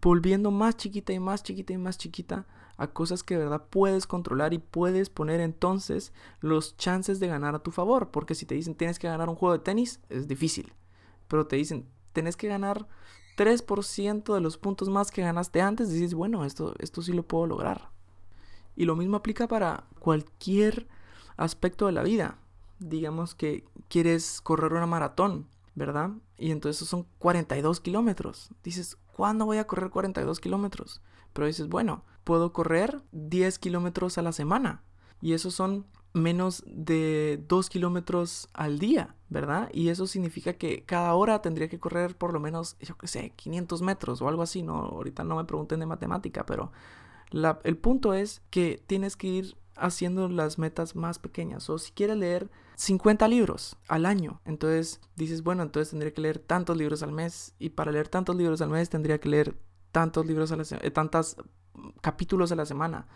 volviendo 0.00 0.50
más 0.50 0.76
chiquita 0.76 1.12
y 1.12 1.20
más 1.20 1.42
chiquita 1.42 1.72
y 1.72 1.78
más 1.78 1.98
chiquita 1.98 2.46
a 2.76 2.88
cosas 2.88 3.22
que 3.22 3.36
de 3.36 3.44
verdad 3.44 3.66
puedes 3.68 4.06
controlar 4.06 4.54
y 4.54 4.58
puedes 4.58 5.10
poner 5.10 5.40
entonces 5.40 6.12
los 6.40 6.76
chances 6.76 7.20
de 7.20 7.28
ganar 7.28 7.54
a 7.54 7.62
tu 7.62 7.70
favor. 7.70 8.10
Porque 8.10 8.34
si 8.34 8.46
te 8.46 8.54
dicen 8.54 8.74
tienes 8.74 8.98
que 8.98 9.08
ganar 9.08 9.28
un 9.28 9.36
juego 9.36 9.52
de 9.52 9.64
tenis, 9.64 10.00
es 10.08 10.28
difícil. 10.28 10.72
Pero 11.28 11.46
te 11.46 11.56
dicen 11.56 11.88
tienes 12.12 12.36
que 12.36 12.48
ganar 12.48 12.86
3% 13.36 14.34
de 14.34 14.40
los 14.40 14.58
puntos 14.58 14.88
más 14.88 15.10
que 15.10 15.22
ganaste 15.22 15.60
antes, 15.60 15.90
dices, 15.90 16.14
bueno, 16.14 16.44
esto, 16.44 16.74
esto 16.78 17.02
sí 17.02 17.12
lo 17.12 17.22
puedo 17.22 17.46
lograr. 17.46 17.90
Y 18.76 18.84
lo 18.84 18.96
mismo 18.96 19.16
aplica 19.16 19.48
para 19.48 19.84
cualquier 19.98 20.88
aspecto 21.36 21.86
de 21.86 21.92
la 21.92 22.02
vida. 22.02 22.38
Digamos 22.78 23.34
que 23.34 23.64
quieres 23.88 24.40
correr 24.40 24.72
una 24.72 24.86
maratón, 24.86 25.48
¿verdad? 25.74 26.10
Y 26.38 26.50
entonces 26.50 26.88
son 26.88 27.06
42 27.18 27.80
kilómetros. 27.80 28.50
Dices, 28.62 28.96
¿cuándo 29.14 29.46
voy 29.46 29.58
a 29.58 29.66
correr 29.66 29.90
42 29.90 30.40
kilómetros? 30.40 31.02
Pero 31.32 31.46
dices, 31.46 31.68
bueno, 31.68 32.04
puedo 32.24 32.52
correr 32.52 33.02
10 33.12 33.58
kilómetros 33.58 34.18
a 34.18 34.22
la 34.22 34.32
semana. 34.32 34.82
Y 35.20 35.34
esos 35.34 35.54
son 35.54 35.86
menos 36.12 36.62
de 36.66 37.42
2 37.48 37.70
kilómetros 37.70 38.48
al 38.52 38.78
día, 38.78 39.14
¿verdad? 39.28 39.70
Y 39.72 39.88
eso 39.88 40.06
significa 40.06 40.54
que 40.54 40.84
cada 40.84 41.14
hora 41.14 41.40
tendría 41.40 41.68
que 41.68 41.80
correr 41.80 42.16
por 42.16 42.32
lo 42.32 42.40
menos, 42.40 42.76
yo 42.80 42.96
qué 42.98 43.06
sé, 43.06 43.32
500 43.36 43.82
metros 43.82 44.22
o 44.22 44.28
algo 44.28 44.42
así, 44.42 44.62
¿no? 44.62 44.76
Ahorita 44.76 45.24
no 45.24 45.36
me 45.36 45.44
pregunten 45.44 45.80
de 45.80 45.86
matemática, 45.86 46.44
pero 46.44 46.72
el 47.64 47.76
punto 47.78 48.14
es 48.14 48.42
que 48.50 48.82
tienes 48.86 49.16
que 49.16 49.26
ir 49.26 49.56
haciendo 49.76 50.28
las 50.28 50.58
metas 50.58 50.96
más 50.96 51.18
pequeñas. 51.18 51.68
O 51.70 51.78
si 51.78 51.92
quieres 51.92 52.16
leer 52.16 52.50
50 52.76 53.26
libros 53.28 53.76
al 53.88 54.06
año, 54.06 54.40
entonces 54.44 55.00
dices, 55.16 55.42
bueno, 55.42 55.62
entonces 55.62 55.90
tendría 55.90 56.12
que 56.12 56.20
leer 56.20 56.38
tantos 56.38 56.76
libros 56.76 57.02
al 57.02 57.12
mes 57.12 57.54
y 57.58 57.70
para 57.70 57.92
leer 57.92 58.08
tantos 58.08 58.36
libros 58.36 58.60
al 58.60 58.70
mes 58.70 58.90
tendría 58.90 59.18
que 59.18 59.28
leer 59.28 59.56
tantos 59.92 60.26
libros 60.26 60.52
a 60.52 60.56
la 60.56 60.64
eh, 60.80 60.90
tantos 60.90 61.36
capítulos 62.00 62.52
a 62.52 62.56
la 62.56 62.66
semana. 62.66 63.06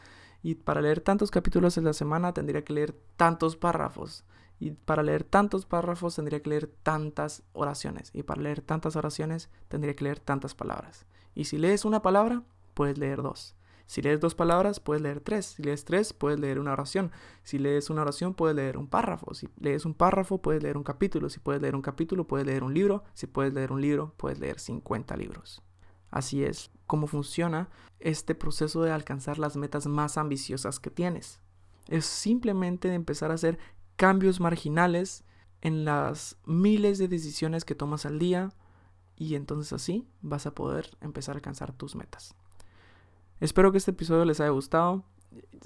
Y 0.46 0.54
para 0.54 0.80
leer 0.80 1.00
tantos 1.00 1.32
capítulos 1.32 1.76
a 1.76 1.80
la 1.80 1.92
semana 1.92 2.32
tendría 2.32 2.62
que 2.62 2.72
leer 2.72 2.92
tantos 3.16 3.56
párrafos. 3.56 4.22
Y 4.60 4.70
para 4.70 5.02
leer 5.02 5.24
tantos 5.24 5.66
párrafos 5.66 6.14
tendría 6.14 6.40
que 6.40 6.50
leer 6.50 6.68
tantas 6.84 7.42
oraciones. 7.52 8.12
Y 8.14 8.22
para 8.22 8.40
leer 8.40 8.60
tantas 8.60 8.94
oraciones 8.94 9.50
tendría 9.66 9.96
que 9.96 10.04
leer 10.04 10.20
tantas 10.20 10.54
palabras. 10.54 11.04
Y 11.34 11.46
si 11.46 11.58
lees 11.58 11.84
una 11.84 12.00
palabra, 12.00 12.44
puedes 12.74 12.96
leer 12.96 13.22
dos. 13.22 13.56
Si 13.86 14.02
lees 14.02 14.20
dos 14.20 14.36
palabras, 14.36 14.78
puedes 14.78 15.02
leer 15.02 15.18
tres. 15.18 15.46
Si 15.46 15.64
lees 15.64 15.84
tres, 15.84 16.12
puedes 16.12 16.38
leer 16.38 16.60
una 16.60 16.74
oración. 16.74 17.10
Si 17.42 17.58
lees 17.58 17.90
una 17.90 18.02
oración, 18.02 18.32
puedes 18.32 18.54
leer 18.54 18.78
un 18.78 18.86
párrafo. 18.86 19.34
Si 19.34 19.48
lees 19.58 19.84
un 19.84 19.94
párrafo, 19.94 20.40
puedes 20.40 20.62
leer 20.62 20.76
un 20.76 20.84
capítulo. 20.84 21.28
Si 21.28 21.40
puedes 21.40 21.60
leer 21.60 21.74
un 21.74 21.82
capítulo, 21.82 22.28
puedes 22.28 22.46
leer 22.46 22.62
un 22.62 22.72
libro. 22.72 23.02
Si 23.14 23.26
puedes 23.26 23.52
leer 23.52 23.72
un 23.72 23.80
libro, 23.80 24.14
puedes 24.16 24.38
leer 24.38 24.60
50 24.60 25.16
libros. 25.16 25.60
Así 26.16 26.42
es 26.42 26.70
como 26.86 27.08
funciona 27.08 27.68
este 28.00 28.34
proceso 28.34 28.80
de 28.80 28.90
alcanzar 28.90 29.38
las 29.38 29.58
metas 29.58 29.86
más 29.86 30.16
ambiciosas 30.16 30.80
que 30.80 30.88
tienes. 30.88 31.40
Es 31.88 32.06
simplemente 32.06 32.94
empezar 32.94 33.30
a 33.30 33.34
hacer 33.34 33.58
cambios 33.96 34.40
marginales 34.40 35.24
en 35.60 35.84
las 35.84 36.38
miles 36.46 36.96
de 36.96 37.08
decisiones 37.08 37.66
que 37.66 37.74
tomas 37.74 38.06
al 38.06 38.18
día 38.18 38.48
y 39.14 39.34
entonces 39.34 39.74
así 39.74 40.08
vas 40.22 40.46
a 40.46 40.54
poder 40.54 40.96
empezar 41.02 41.34
a 41.34 41.38
alcanzar 41.38 41.72
tus 41.72 41.96
metas. 41.96 42.34
Espero 43.38 43.70
que 43.70 43.76
este 43.76 43.90
episodio 43.90 44.24
les 44.24 44.40
haya 44.40 44.48
gustado. 44.48 45.04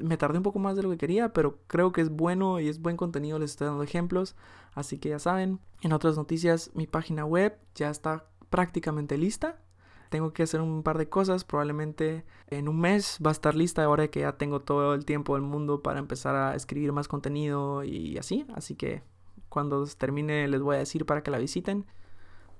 Me 0.00 0.16
tardé 0.16 0.38
un 0.38 0.42
poco 0.42 0.58
más 0.58 0.74
de 0.74 0.82
lo 0.82 0.90
que 0.90 0.98
quería, 0.98 1.32
pero 1.32 1.60
creo 1.68 1.92
que 1.92 2.00
es 2.00 2.10
bueno 2.10 2.58
y 2.58 2.66
es 2.66 2.82
buen 2.82 2.96
contenido, 2.96 3.38
les 3.38 3.52
estoy 3.52 3.68
dando 3.68 3.84
ejemplos. 3.84 4.34
Así 4.74 4.98
que 4.98 5.10
ya 5.10 5.20
saben, 5.20 5.60
en 5.80 5.92
otras 5.92 6.16
noticias, 6.16 6.72
mi 6.74 6.88
página 6.88 7.24
web 7.24 7.56
ya 7.76 7.88
está 7.88 8.24
prácticamente 8.50 9.16
lista. 9.16 9.60
Tengo 10.10 10.32
que 10.32 10.42
hacer 10.42 10.60
un 10.60 10.82
par 10.82 10.98
de 10.98 11.08
cosas, 11.08 11.44
probablemente 11.44 12.24
en 12.48 12.68
un 12.68 12.78
mes 12.80 13.18
va 13.24 13.30
a 13.30 13.32
estar 13.32 13.54
lista 13.54 13.84
ahora 13.84 14.08
que 14.08 14.20
ya 14.20 14.32
tengo 14.32 14.60
todo 14.60 14.94
el 14.94 15.04
tiempo 15.04 15.34
del 15.34 15.42
mundo 15.42 15.82
para 15.82 16.00
empezar 16.00 16.36
a 16.36 16.54
escribir 16.54 16.92
más 16.92 17.08
contenido 17.08 17.84
y 17.84 18.18
así. 18.18 18.44
Así 18.54 18.74
que 18.74 19.02
cuando 19.48 19.86
termine 19.86 20.48
les 20.48 20.60
voy 20.60 20.76
a 20.76 20.80
decir 20.80 21.06
para 21.06 21.22
que 21.22 21.30
la 21.30 21.38
visiten. 21.38 21.86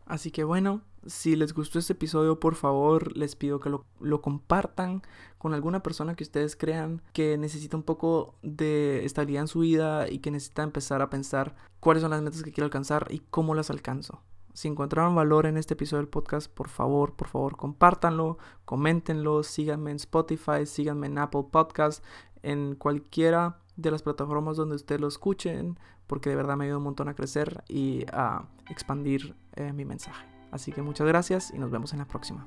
Así 0.07 0.31
que 0.31 0.45
bueno, 0.45 0.83
si 1.07 1.37
les 1.37 1.55
gustó 1.55 1.79
este 1.79 1.93
episodio, 1.93 2.41
por 2.41 2.55
favor, 2.57 3.17
les 3.17 3.37
pido 3.37 3.61
que 3.61 3.71
lo, 3.71 4.21
compartan 4.23 5.03
con 5.39 5.55
alguna 5.55 5.83
persona 5.83 6.15
que 6.15 6.25
ustedes 6.25 6.57
crean 6.57 7.03
que 7.13 7.39
necesita 7.39 7.77
un 7.77 7.85
poco 7.85 8.35
de 8.43 9.05
estabilidad 9.05 9.43
en 9.43 9.49
su 9.49 9.61
vida 9.61 10.11
y 10.11 10.19
que 10.19 10.31
necesita 10.31 10.63
empezar 10.63 11.01
a 11.01 11.11
pensar 11.11 11.55
cuáles 11.79 12.03
son 12.03 12.11
las 12.11 12.23
metas 12.23 12.43
que 12.43 12.53
quiero 12.53 12.67
alcanzar 12.67 13.07
y 13.11 13.21
cómo 13.31 13.55
las 13.55 13.71
alcanzo. 13.71 14.21
Si 14.61 14.69
encontraron 14.69 15.15
valor 15.15 15.47
en 15.47 15.57
este 15.57 15.73
episodio 15.73 16.03
del 16.03 16.11
podcast, 16.11 16.53
por 16.53 16.69
favor, 16.69 17.15
por 17.15 17.29
favor, 17.29 17.57
compártanlo, 17.57 18.37
coméntenlo, 18.67 19.43
síganme 19.43 19.91
en 19.91 19.97
Spotify, 19.97 20.67
síganme 20.67 21.07
en 21.07 21.17
Apple 21.17 21.47
Podcast, 21.51 22.05
en 22.43 22.75
cualquiera 22.75 23.57
de 23.77 23.91
las 23.91 24.03
plataformas 24.03 24.59
donde 24.59 24.77
ustedes 24.77 25.01
lo 25.01 25.09
escuchen, 25.09 25.79
porque 26.07 26.29
de 26.29 26.37
verdad 26.37 26.59
me 26.59 26.67
ayuda 26.67 26.77
un 26.77 26.83
montón 26.83 27.09
a 27.09 27.15
crecer 27.15 27.65
y 27.69 28.05
a 28.13 28.45
expandir 28.69 29.35
eh, 29.57 29.73
mi 29.73 29.87
mensaje. 29.87 30.27
Así 30.51 30.73
que 30.73 30.83
muchas 30.83 31.07
gracias 31.07 31.55
y 31.55 31.59
nos 31.59 31.71
vemos 31.71 31.95
en 31.95 32.01
la 32.01 32.07
próxima. 32.07 32.47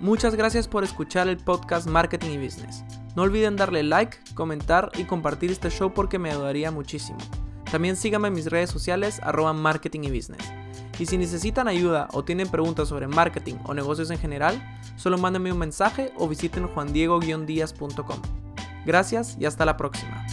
Muchas 0.00 0.34
gracias 0.34 0.68
por 0.68 0.84
escuchar 0.84 1.28
el 1.28 1.38
podcast 1.38 1.88
Marketing 1.88 2.32
y 2.32 2.44
Business. 2.44 2.84
No 3.16 3.22
olviden 3.22 3.56
darle 3.56 3.82
like, 3.84 4.18
comentar 4.34 4.92
y 4.98 5.04
compartir 5.04 5.50
este 5.50 5.70
show 5.70 5.94
porque 5.94 6.18
me 6.18 6.30
ayudaría 6.30 6.70
muchísimo. 6.70 7.16
También 7.70 7.96
síganme 7.96 8.28
en 8.28 8.34
mis 8.34 8.50
redes 8.50 8.70
sociales 8.70 9.20
arroba 9.22 9.52
marketing 9.52 10.00
y 10.04 10.10
business. 10.10 10.44
Y 10.98 11.06
si 11.06 11.16
necesitan 11.16 11.68
ayuda 11.68 12.08
o 12.12 12.24
tienen 12.24 12.48
preguntas 12.48 12.88
sobre 12.88 13.06
marketing 13.06 13.54
o 13.64 13.72
negocios 13.72 14.10
en 14.10 14.18
general, 14.18 14.60
solo 14.96 15.16
mándenme 15.16 15.52
un 15.52 15.58
mensaje 15.58 16.12
o 16.16 16.28
visiten 16.28 16.66
juandiego-díaz.com. 16.66 18.20
Gracias 18.84 19.36
y 19.38 19.46
hasta 19.46 19.64
la 19.64 19.76
próxima. 19.76 20.26